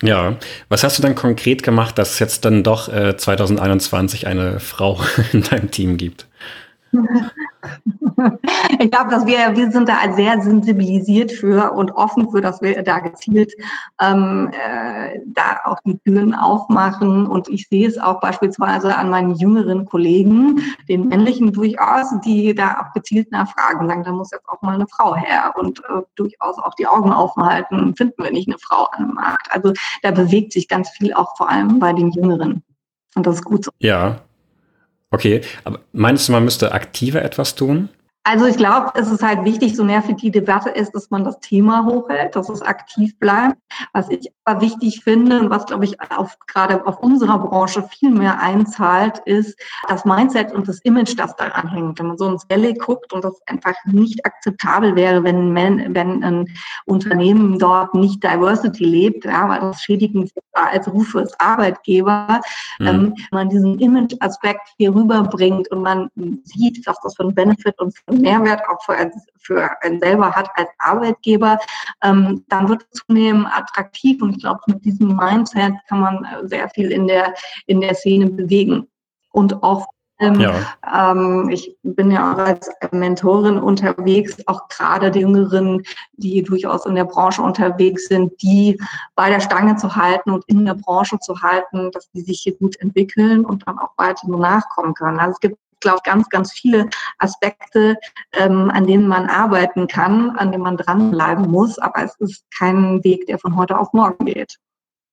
Ja, 0.00 0.36
was 0.68 0.84
hast 0.84 0.98
du 0.98 1.02
dann 1.02 1.16
konkret 1.16 1.62
gemacht, 1.62 1.98
dass 1.98 2.12
es 2.12 2.18
jetzt 2.20 2.44
dann 2.44 2.62
doch 2.62 2.88
äh, 2.88 3.16
2021 3.16 4.26
eine 4.26 4.60
Frau 4.60 5.00
in 5.32 5.42
deinem 5.42 5.70
Team 5.70 5.96
gibt? 5.96 6.26
ich 8.78 8.90
glaube, 8.90 9.10
dass 9.10 9.26
wir, 9.26 9.54
wir 9.54 9.70
sind 9.70 9.88
da 9.88 10.12
sehr 10.14 10.40
sensibilisiert 10.40 11.32
für 11.32 11.72
und 11.72 11.92
offen 11.92 12.30
für, 12.30 12.40
dass 12.40 12.60
wir 12.60 12.82
da 12.82 12.98
gezielt 12.98 13.52
ähm, 14.00 14.50
äh, 14.52 15.20
da 15.26 15.60
auch 15.64 15.78
die 15.84 15.98
Türen 15.98 16.34
aufmachen. 16.34 17.26
Und 17.26 17.48
ich 17.48 17.68
sehe 17.68 17.86
es 17.86 17.98
auch 17.98 18.20
beispielsweise 18.20 18.96
an 18.96 19.10
meinen 19.10 19.34
jüngeren 19.34 19.84
Kollegen, 19.84 20.60
den 20.88 21.08
männlichen 21.08 21.52
durchaus, 21.52 22.06
die 22.24 22.54
da 22.54 22.80
auch 22.80 22.92
gezielt 22.92 23.30
nachfragen, 23.30 23.86
sagen, 23.88 24.04
da 24.04 24.12
muss 24.12 24.30
jetzt 24.30 24.48
auch 24.48 24.60
mal 24.62 24.74
eine 24.74 24.86
Frau 24.88 25.14
her 25.14 25.54
und 25.56 25.80
äh, 25.80 26.02
durchaus 26.16 26.58
auch 26.58 26.74
die 26.74 26.86
Augen 26.86 27.12
aufhalten, 27.12 27.94
finden 27.96 28.22
wir 28.22 28.32
nicht 28.32 28.48
eine 28.48 28.58
Frau 28.58 28.84
an 28.92 29.06
dem 29.06 29.14
Markt. 29.14 29.48
Also 29.50 29.72
da 30.02 30.10
bewegt 30.10 30.52
sich 30.52 30.68
ganz 30.68 30.90
viel 30.90 31.12
auch 31.14 31.36
vor 31.36 31.48
allem 31.48 31.78
bei 31.78 31.92
den 31.92 32.10
Jüngeren. 32.10 32.62
Und 33.14 33.26
das 33.26 33.36
ist 33.36 33.44
gut 33.44 33.64
so. 33.64 33.70
Ja, 33.78 34.20
Okay, 35.10 35.40
aber 35.64 35.80
meinst 35.92 36.28
du, 36.28 36.32
man 36.32 36.44
müsste 36.44 36.72
aktiver 36.72 37.22
etwas 37.22 37.54
tun? 37.54 37.88
Also 38.24 38.44
ich 38.44 38.58
glaube, 38.58 38.92
es 38.94 39.10
ist 39.10 39.22
halt 39.22 39.44
wichtig, 39.44 39.74
so 39.74 39.84
nervig 39.84 40.16
die 40.16 40.30
Debatte 40.30 40.68
ist, 40.68 40.94
dass 40.94 41.08
man 41.10 41.24
das 41.24 41.40
Thema 41.40 41.86
hochhält, 41.86 42.36
dass 42.36 42.50
es 42.50 42.60
aktiv 42.60 43.18
bleibt. 43.18 43.56
Was 43.94 44.10
ich 44.10 44.30
aber 44.44 44.60
wichtig 44.60 45.02
finde 45.02 45.40
und 45.40 45.50
was, 45.50 45.64
glaube 45.64 45.84
ich, 45.84 45.98
auf, 46.10 46.38
gerade 46.46 46.86
auf 46.86 46.98
unserer 47.00 47.38
Branche 47.38 47.82
viel 47.84 48.10
mehr 48.10 48.38
einzahlt, 48.40 49.20
ist 49.24 49.58
das 49.88 50.04
Mindset 50.04 50.52
und 50.52 50.68
das 50.68 50.80
Image, 50.80 51.18
das 51.18 51.36
daran 51.36 51.68
hängt. 51.70 51.98
Wenn 51.98 52.08
man 52.08 52.18
so 52.18 52.28
ins 52.28 52.44
Valley 52.50 52.74
guckt 52.74 53.12
und 53.14 53.24
das 53.24 53.40
einfach 53.46 53.76
nicht 53.86 54.24
akzeptabel 54.26 54.94
wäre, 54.94 55.24
wenn, 55.24 55.54
wenn 55.54 56.22
ein 56.22 56.48
Unternehmen 56.84 57.58
dort 57.58 57.94
nicht 57.94 58.22
Diversity 58.22 58.84
lebt, 58.84 59.24
ja, 59.24 59.48
weil 59.48 59.60
das 59.60 59.82
schädigend 59.82 60.30
als 60.52 60.92
Ruf 60.92 61.08
fürs 61.08 61.38
Arbeitgeber, 61.40 62.40
mhm. 62.78 62.86
ähm, 62.86 63.14
man 63.30 63.48
diesen 63.48 63.78
Image-Aspekt 63.78 64.68
hier 64.76 64.94
rüberbringt 64.94 65.70
und 65.70 65.82
man 65.82 66.10
sieht, 66.44 66.86
was 66.86 66.98
das 67.02 67.14
für 67.14 67.24
ein 67.24 67.34
Benefit 67.34 67.78
und 67.78 67.96
für 67.96 68.17
einen 68.18 68.42
Mehrwert 68.42 68.62
auch 68.68 68.82
für, 68.82 69.10
für 69.38 69.70
einen 69.82 70.00
selber 70.00 70.32
hat 70.32 70.50
als 70.54 70.68
Arbeitgeber, 70.78 71.58
ähm, 72.02 72.44
dann 72.48 72.68
wird 72.68 72.86
es 72.90 73.00
zunehmend 73.00 73.46
attraktiv 73.46 74.20
und 74.22 74.36
ich 74.36 74.40
glaube, 74.40 74.60
mit 74.66 74.84
diesem 74.84 75.16
Mindset 75.16 75.74
kann 75.88 76.00
man 76.00 76.26
sehr 76.44 76.68
viel 76.70 76.90
in 76.90 77.06
der, 77.06 77.34
in 77.66 77.80
der 77.80 77.94
Szene 77.94 78.26
bewegen 78.26 78.88
und 79.32 79.62
auch 79.62 79.86
ähm, 80.20 80.40
ja. 80.40 81.12
ähm, 81.12 81.48
ich 81.48 81.76
bin 81.84 82.10
ja 82.10 82.32
auch 82.32 82.38
als 82.38 82.68
Mentorin 82.90 83.58
unterwegs, 83.58 84.36
auch 84.46 84.66
gerade 84.68 85.12
die 85.12 85.20
Jüngeren, 85.20 85.84
die 86.14 86.42
durchaus 86.42 86.86
in 86.86 86.96
der 86.96 87.04
Branche 87.04 87.40
unterwegs 87.40 88.06
sind, 88.08 88.32
die 88.42 88.80
bei 89.14 89.30
der 89.30 89.38
Stange 89.38 89.76
zu 89.76 89.94
halten 89.94 90.32
und 90.32 90.44
in 90.48 90.64
der 90.64 90.74
Branche 90.74 91.20
zu 91.20 91.40
halten, 91.40 91.92
dass 91.92 92.10
die 92.10 92.22
sich 92.22 92.40
hier 92.40 92.56
gut 92.56 92.74
entwickeln 92.80 93.44
und 93.44 93.64
dann 93.68 93.78
auch 93.78 93.92
weiter 93.96 94.26
nur 94.26 94.40
nachkommen 94.40 94.94
können. 94.94 95.20
Also 95.20 95.34
es 95.34 95.40
gibt 95.40 95.58
glaube 95.80 96.00
ganz, 96.04 96.28
ganz 96.28 96.52
viele 96.52 96.88
Aspekte, 97.18 97.96
ähm, 98.32 98.70
an 98.70 98.86
denen 98.86 99.08
man 99.08 99.28
arbeiten 99.28 99.86
kann, 99.86 100.30
an 100.30 100.52
denen 100.52 100.64
man 100.64 100.76
dranbleiben 100.76 101.50
muss. 101.50 101.78
Aber 101.78 102.04
es 102.04 102.14
ist 102.18 102.44
kein 102.56 103.02
Weg, 103.04 103.26
der 103.26 103.38
von 103.38 103.56
heute 103.56 103.78
auf 103.78 103.92
morgen 103.92 104.26
geht. 104.26 104.58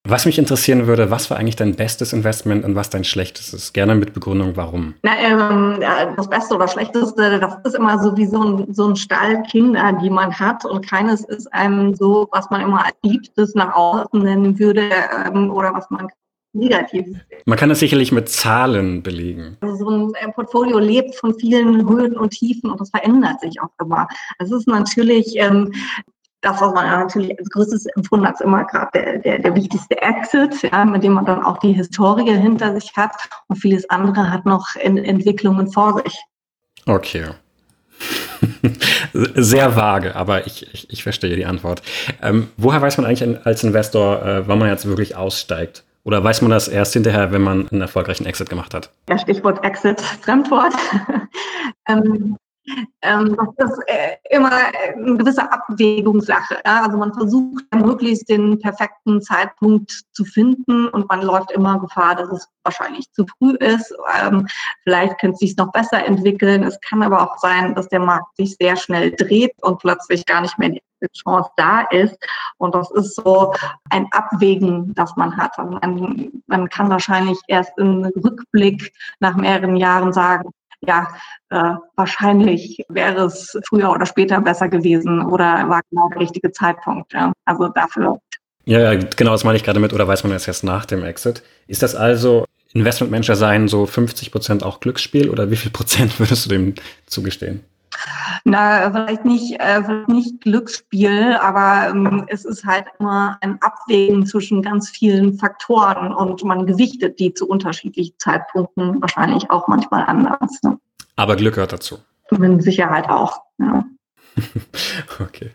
Was 0.08 0.28
mich 0.28 0.38
interessieren 0.38 0.86
würde, 0.86 1.10
was 1.10 1.32
war 1.32 1.38
eigentlich 1.38 1.56
dein 1.56 1.74
bestes 1.74 2.14
Investment 2.14 2.64
und 2.64 2.76
was 2.76 2.92
dein 2.92 3.04
schlechtestes? 3.04 3.74
Gerne 3.74 3.96
mit 3.96 4.14
Begründung, 4.14 4.56
warum. 4.56 4.94
Na, 5.02 5.18
ähm, 5.18 5.80
das 6.16 6.30
Beste 6.30 6.54
oder 6.54 6.68
Schlechteste, 6.68 7.40
das 7.40 7.56
ist 7.64 7.76
immer 7.76 7.98
so 7.98 8.16
wie 8.16 8.28
so 8.28 8.44
ein, 8.44 8.72
so 8.72 8.88
ein 8.88 8.96
Stall 8.96 9.42
Kinder, 9.50 9.94
die 9.94 10.12
man 10.12 10.32
hat 10.38 10.64
und 10.64 10.88
keines 10.88 11.26
ist 11.26 11.52
einem 11.52 11.96
so, 11.96 12.28
was 12.32 12.48
man 12.52 12.62
immer 12.62 12.86
als 12.86 12.96
Liebstes 13.02 13.56
nach 13.56 13.74
außen 13.74 14.22
nennen 14.22 14.60
würde 14.60 14.92
ähm, 15.26 15.50
oder 15.50 15.74
was 15.74 15.90
man 15.90 16.08
negativ. 16.56 17.06
Man 17.46 17.58
kann 17.58 17.70
das 17.70 17.80
sicherlich 17.80 18.12
mit 18.12 18.30
Zahlen 18.30 19.04
belegen. 19.04 19.58
Also 19.62 19.76
so 19.76 19.90
ein 19.90 20.14
äh, 20.16 20.32
Portfolio 20.32 20.80
lebt 20.80 21.16
von 21.16 21.38
vielen 21.38 21.88
Höhen 21.88 22.18
und 22.18 22.32
Tiefen 22.32 22.72
und 22.72 22.80
das 22.80 22.90
verändert 22.90 23.42
sich 23.42 23.62
auch 23.62 23.70
immer. 23.80 24.08
Es 24.40 24.52
ist 24.52 24.68
natürlich 24.68 25.36
ähm, 25.36 25.72
das, 26.46 26.62
was 26.62 26.74
man 26.74 26.86
natürlich 26.86 27.38
als 27.40 27.50
größtes 27.50 27.88
empfunden 27.96 28.28
hat, 28.28 28.36
ist 28.36 28.42
immer 28.42 28.66
gerade 28.66 28.90
der, 28.94 29.18
der, 29.18 29.40
der 29.40 29.56
wichtigste 29.56 30.00
Exit, 30.02 30.62
ja, 30.64 30.86
mit 30.86 31.04
dem 31.04 31.14
man 31.14 31.26
dann 31.26 31.44
auch 31.44 31.58
die 31.58 31.74
Historie 31.74 32.38
hinter 32.38 32.74
sich 32.80 32.92
hat 32.96 33.16
und 33.48 33.56
vieles 33.58 33.90
andere 33.90 34.30
hat 34.30 34.46
noch 34.46 34.76
in 34.76 34.98
Entwicklungen 34.98 35.72
vor 35.72 36.02
sich. 36.04 36.20
Okay. 36.86 37.26
Sehr 39.14 39.76
vage, 39.76 40.16
aber 40.16 40.46
ich, 40.46 40.72
ich, 40.74 40.92
ich 40.92 41.04
verstehe 41.04 41.36
die 41.36 41.46
Antwort. 41.46 41.82
Ähm, 42.22 42.50
woher 42.58 42.82
weiß 42.82 42.98
man 42.98 43.08
eigentlich 43.08 43.46
als 43.46 43.64
Investor, 43.64 44.24
äh, 44.24 44.48
wann 44.48 44.60
man 44.60 44.70
jetzt 44.70 44.86
wirklich 44.86 45.16
aussteigt? 45.16 45.85
Oder 46.06 46.24
weiß 46.24 46.44
man 46.44 46.52
das 46.52 46.68
erst 46.68 46.94
hinterher, 46.94 47.32
wenn 47.32 47.42
man 47.42 47.68
einen 47.70 47.82
erfolgreichen 47.82 48.28
Exit 48.28 48.48
gemacht 48.48 48.76
hat? 48.76 48.92
Ja, 49.10 49.18
Stichwort 49.18 49.64
Exit, 49.66 50.00
Fremdwort. 50.00 50.74
ähm, 51.90 52.38
ähm, 53.02 53.38
das 53.58 53.72
ist 53.72 53.84
äh, 53.88 54.16
immer 54.30 54.52
eine 54.52 55.18
gewisse 55.18 55.52
Abwägungssache. 55.52 56.64
Also 56.66 56.98
man 56.98 57.14
versucht 57.14 57.64
möglichst 57.74 58.30
den 58.30 58.60
perfekten 58.60 59.22
Zeitpunkt 59.22 59.92
zu 60.12 60.26
finden 60.26 60.88
und 60.90 61.08
man 61.08 61.22
läuft 61.22 61.52
immer 61.52 61.80
Gefahr, 61.80 62.16
dass 62.16 62.30
es 62.32 62.48
wahrscheinlich 62.64 63.12
zu 63.12 63.26
früh 63.38 63.56
ist. 63.56 63.94
Ähm, 64.22 64.48
vielleicht 64.84 65.20
könnte 65.20 65.36
es 65.36 65.40
sich 65.40 65.58
noch 65.58 65.72
besser 65.72 66.06
entwickeln. 66.06 66.64
Es 66.64 66.80
kann 66.82 67.04
aber 67.04 67.22
auch 67.22 67.38
sein, 67.38 67.76
dass 67.76 67.88
der 67.90 68.00
Markt 68.00 68.36
sich 68.38 68.56
sehr 68.60 68.76
schnell 68.76 69.12
dreht 69.12 69.54
und 69.62 69.80
plötzlich 69.80 70.26
gar 70.26 70.42
nicht 70.42 70.58
mehr 70.58 70.70
die 70.70 70.82
Chance 71.14 71.50
da 71.58 71.82
ist. 71.92 72.18
Und 72.58 72.74
das 72.74 72.90
ist 72.92 73.16
so 73.16 73.54
ein 73.90 74.08
Abwägen, 74.12 74.94
das 74.96 75.16
man 75.16 75.38
hat. 75.38 75.58
Man 75.58 76.70
kann 76.70 76.90
wahrscheinlich 76.90 77.40
erst 77.48 77.78
im 77.78 78.06
Rückblick 78.24 78.92
nach 79.20 79.36
mehreren 79.36 79.76
Jahren 79.76 80.14
sagen, 80.14 80.52
ja, 80.88 81.08
äh, 81.50 81.76
wahrscheinlich 81.96 82.84
wäre 82.90 83.26
es 83.26 83.58
früher 83.68 83.92
oder 83.92 84.06
später 84.06 84.42
besser 84.42 84.68
gewesen 84.68 85.26
oder 85.26 85.70
war 85.70 85.82
genau 85.90 86.10
der 86.10 86.22
richtige 86.22 86.52
Zeitpunkt. 86.52 87.14
Ja. 87.14 87.32
Also 87.46 87.70
dafür. 87.70 88.20
Ja, 88.66 88.80
ja, 88.80 89.00
genau, 89.16 89.32
das 89.32 89.44
meine 89.44 89.58
ich 89.58 89.64
gerade 89.64 89.80
mit, 89.80 89.94
oder 89.94 90.08
weiß 90.08 90.24
man 90.24 90.34
das 90.34 90.48
erst 90.48 90.64
nach 90.64 90.86
dem 90.86 91.04
Exit? 91.04 91.44
Ist 91.68 91.84
das 91.84 91.96
also 91.96 92.46
Investmentmanager 92.74 93.36
sein 93.36 93.68
so 93.68 93.86
50 93.86 94.32
Prozent 94.32 94.64
auch 94.64 94.80
Glücksspiel 94.80 95.30
oder 95.30 95.52
wie 95.52 95.56
viel 95.56 95.72
Prozent 95.72 96.20
würdest 96.20 96.46
du 96.46 96.50
dem 96.50 96.76
zugestehen? 97.06 97.64
Na, 98.44 98.92
vielleicht 98.92 99.26
nicht, 99.26 99.60
äh, 99.60 99.84
vielleicht 99.84 100.10
nicht 100.10 100.42
Glücksspiel, 100.42 101.38
aber 101.42 101.90
ähm, 101.90 102.26
es 102.28 102.46
ist 102.46 102.66
halt 102.66 102.86
immer 103.00 103.38
ein 103.42 103.60
Abwägen 103.62 104.26
zwischen 104.26 104.62
ganz 104.62 104.90
vielen 104.90 105.38
Faktoren 105.38 106.14
und 106.14 106.44
man 106.44 106.66
gewichtet 106.66 107.20
die 107.20 107.34
zu 107.34 107.48
unterschiedlichen 107.48 108.16
Zeitpunkten 108.20 109.02
wahrscheinlich 109.02 109.50
auch 109.50 109.68
manchmal 109.68 110.06
anders. 110.06 110.62
Ne? 110.64 110.78
Aber 111.16 111.36
Glück 111.36 111.56
gehört 111.56 111.74
dazu. 111.74 112.00
Mit 112.32 112.64
Sicherheit 112.64 113.10
auch, 113.10 113.42
ja. 113.58 113.86
okay. 115.20 115.52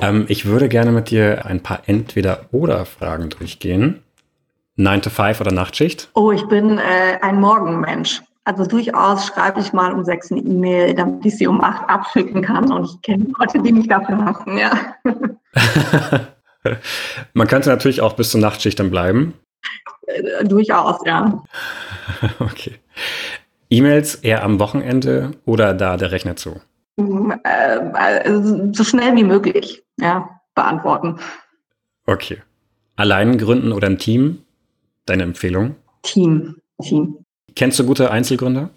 Ähm, 0.00 0.26
ich 0.28 0.46
würde 0.46 0.68
gerne 0.68 0.92
mit 0.92 1.10
dir 1.10 1.46
ein 1.46 1.62
paar 1.62 1.82
Entweder-Oder-Fragen 1.86 3.30
durchgehen. 3.30 4.02
9 4.76 5.02
to 5.02 5.10
5 5.10 5.40
oder 5.40 5.52
Nachtschicht? 5.52 6.08
Oh, 6.14 6.32
ich 6.32 6.46
bin 6.48 6.78
äh, 6.78 7.18
ein 7.20 7.40
Morgenmensch. 7.40 8.22
Also 8.44 8.64
durchaus 8.64 9.26
schreibe 9.26 9.60
ich 9.60 9.72
mal 9.72 9.92
um 9.92 10.04
sechs 10.04 10.32
eine 10.32 10.40
E-Mail, 10.40 10.94
damit 10.94 11.24
ich 11.24 11.36
sie 11.36 11.46
um 11.46 11.60
acht 11.60 11.88
abschicken 11.88 12.42
kann. 12.42 12.72
Und 12.72 12.84
ich 12.86 13.02
kenne 13.02 13.26
Leute, 13.38 13.60
die 13.62 13.72
mich 13.72 13.88
dafür 13.88 14.24
hassen, 14.24 14.58
ja. 14.58 14.72
Man 17.34 17.46
könnte 17.46 17.68
natürlich 17.68 18.00
auch 18.00 18.14
bis 18.14 18.30
zur 18.30 18.40
Nachtschicht 18.40 18.78
dann 18.80 18.90
bleiben. 18.90 19.34
Äh, 20.06 20.44
durchaus, 20.44 21.00
ja. 21.04 21.42
Okay. 22.40 22.74
E-Mails 23.70 24.16
eher 24.16 24.42
am 24.42 24.58
Wochenende 24.58 25.30
oder 25.44 25.74
da 25.74 25.96
der 25.96 26.10
Rechner 26.10 26.36
zu? 26.36 26.60
Mm, 26.96 27.32
äh, 27.44 28.72
so 28.72 28.84
schnell 28.84 29.14
wie 29.14 29.24
möglich, 29.24 29.84
ja, 30.00 30.28
beantworten. 30.54 31.20
Okay. 32.06 32.42
Allein 32.96 33.38
gründen 33.38 33.72
oder 33.72 33.86
im 33.86 33.98
Team? 33.98 34.44
Deine 35.06 35.22
Empfehlung? 35.22 35.76
Team, 36.02 36.56
Team. 36.82 37.24
Kennst 37.60 37.78
du 37.78 37.84
gute 37.84 38.10
Einzelgründer? 38.10 38.70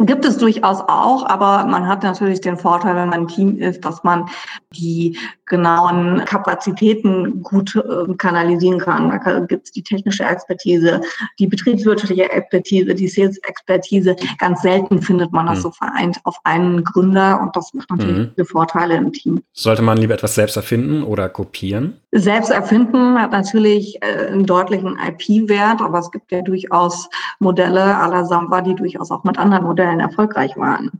Gibt 0.00 0.24
es 0.24 0.38
durchaus 0.38 0.80
auch, 0.80 1.26
aber 1.26 1.64
man 1.64 1.86
hat 1.88 2.02
natürlich 2.02 2.40
den 2.40 2.56
Vorteil, 2.56 2.94
wenn 2.94 3.08
man 3.08 3.20
ein 3.20 3.28
Team 3.28 3.58
ist, 3.58 3.84
dass 3.84 4.04
man 4.04 4.28
die 4.72 5.18
genauen 5.46 6.24
Kapazitäten 6.24 7.42
gut 7.42 7.74
äh, 7.74 8.14
kanalisieren 8.14 8.78
kann. 8.78 9.10
Da 9.10 9.40
gibt 9.40 9.66
es 9.66 9.72
die 9.72 9.82
technische 9.82 10.24
Expertise, 10.24 11.00
die 11.38 11.46
betriebswirtschaftliche 11.46 12.30
Expertise, 12.30 12.94
die 12.94 13.08
Sales-Expertise. 13.08 14.14
Ganz 14.38 14.62
selten 14.62 15.02
findet 15.02 15.32
man 15.32 15.46
das 15.46 15.58
mhm. 15.58 15.62
so 15.62 15.70
vereint 15.70 16.20
auf 16.24 16.36
einen 16.44 16.84
Gründer 16.84 17.40
und 17.40 17.56
das 17.56 17.72
macht 17.74 17.90
natürlich 17.90 18.18
mhm. 18.18 18.30
viele 18.34 18.44
Vorteile 18.44 18.96
im 18.96 19.12
Team. 19.12 19.42
Sollte 19.52 19.82
man 19.82 19.98
lieber 19.98 20.14
etwas 20.14 20.34
selbst 20.34 20.56
erfinden 20.56 21.02
oder 21.02 21.28
kopieren? 21.28 21.94
Selbst 22.12 22.50
erfinden 22.50 23.20
hat 23.20 23.32
natürlich 23.32 23.98
äh, 24.02 24.28
einen 24.28 24.46
deutlichen 24.46 24.98
IP-Wert, 24.98 25.80
aber 25.80 25.98
es 25.98 26.10
gibt 26.10 26.30
ja 26.32 26.42
durchaus 26.42 27.08
Modelle 27.38 27.96
à 27.96 28.08
la 28.08 28.24
Samba, 28.24 28.60
die 28.60 28.74
durchaus 28.74 29.10
auch 29.10 29.24
mit 29.24 29.38
anderen 29.38 29.64
Modellen 29.64 29.87
erfolgreich 30.00 30.56
waren. 30.56 30.90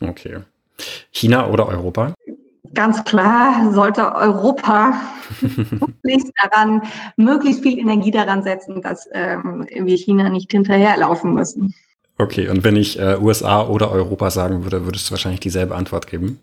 Okay. 0.00 0.38
China 1.10 1.48
oder 1.48 1.68
Europa? 1.68 2.14
Ganz 2.74 3.04
klar 3.04 3.70
sollte 3.72 4.14
Europa 4.14 4.94
möglichst 5.40 6.32
daran, 6.42 6.82
möglichst 7.16 7.62
viel 7.62 7.78
Energie 7.78 8.10
daran 8.10 8.42
setzen, 8.42 8.80
dass 8.80 9.08
ähm, 9.12 9.66
wir 9.70 9.96
China 9.96 10.30
nicht 10.30 10.50
hinterherlaufen 10.50 11.34
müssen. 11.34 11.74
Okay, 12.18 12.48
und 12.48 12.64
wenn 12.64 12.76
ich 12.76 12.98
äh, 12.98 13.18
USA 13.20 13.66
oder 13.66 13.90
Europa 13.90 14.30
sagen 14.30 14.64
würde, 14.64 14.84
würdest 14.84 15.08
du 15.08 15.12
wahrscheinlich 15.12 15.40
dieselbe 15.40 15.74
Antwort 15.74 16.06
geben? 16.06 16.40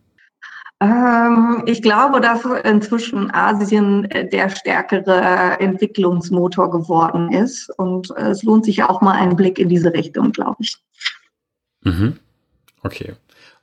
Ähm, 0.81 1.63
ich 1.65 1.81
glaube, 1.81 2.21
dass 2.21 2.45
inzwischen 2.63 3.31
Asien 3.33 4.05
äh, 4.11 4.27
der 4.27 4.49
stärkere 4.49 5.59
Entwicklungsmotor 5.59 6.71
geworden 6.71 7.31
ist. 7.31 7.69
Und 7.77 8.11
äh, 8.17 8.29
es 8.29 8.43
lohnt 8.43 8.65
sich 8.65 8.83
auch 8.83 9.01
mal 9.01 9.13
einen 9.13 9.35
Blick 9.35 9.59
in 9.59 9.69
diese 9.69 9.93
Richtung, 9.93 10.31
glaube 10.31 10.57
ich. 10.59 10.77
Mhm. 11.81 12.19
Okay. 12.83 13.13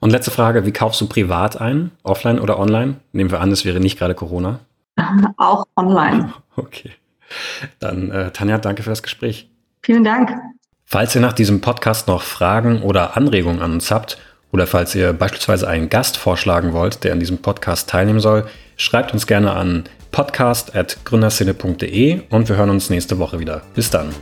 Und 0.01 0.11
letzte 0.11 0.31
Frage, 0.31 0.67
wie 0.67 0.73
kaufst 0.73 1.01
du 1.01 1.07
privat 1.07 1.59
ein? 1.61 1.91
Offline 2.03 2.39
oder 2.39 2.59
online? 2.59 2.97
Nehmen 3.13 3.31
wir 3.31 3.41
an, 3.41 3.51
es 3.51 3.65
wäre 3.65 3.81
nicht 3.81 3.99
gerade 3.99 4.15
Corona. 4.15 4.61
Auch 5.37 5.67
online. 5.77 6.33
Okay. 6.59 6.93
Dann, 7.81 8.11
äh, 8.11 8.31
Tanja, 8.31 8.57
danke 8.57 8.83
für 8.83 8.89
das 8.89 9.03
Gespräch. 9.03 9.51
Vielen 9.83 10.05
Dank. 10.05 10.33
Falls 10.87 11.15
ihr 11.15 11.21
nach 11.21 11.35
diesem 11.35 11.61
Podcast 11.61 12.09
noch 12.09 12.23
Fragen 12.23 12.81
oder 12.81 13.15
Anregungen 13.15 13.61
an 13.61 13.73
uns 13.73 13.91
habt 13.91 14.17
oder 14.53 14.67
falls 14.67 14.95
ihr 14.95 15.13
beispielsweise 15.13 15.69
einen 15.69 15.91
Gast 15.91 16.17
vorschlagen 16.17 16.73
wollt, 16.73 17.05
der 17.05 17.13
an 17.13 17.21
diesem 17.21 17.43
Podcast 17.43 17.91
teilnehmen 17.91 18.21
soll, 18.21 18.47
schreibt 18.79 19.13
uns 19.13 19.27
gerne 19.27 19.53
an 19.53 19.85
podcast.gründerszene.de 20.13 22.23
und 22.31 22.49
wir 22.49 22.57
hören 22.57 22.71
uns 22.71 22.89
nächste 22.89 23.19
Woche 23.19 23.39
wieder. 23.39 23.61
Bis 23.75 23.91
dann. 23.91 24.15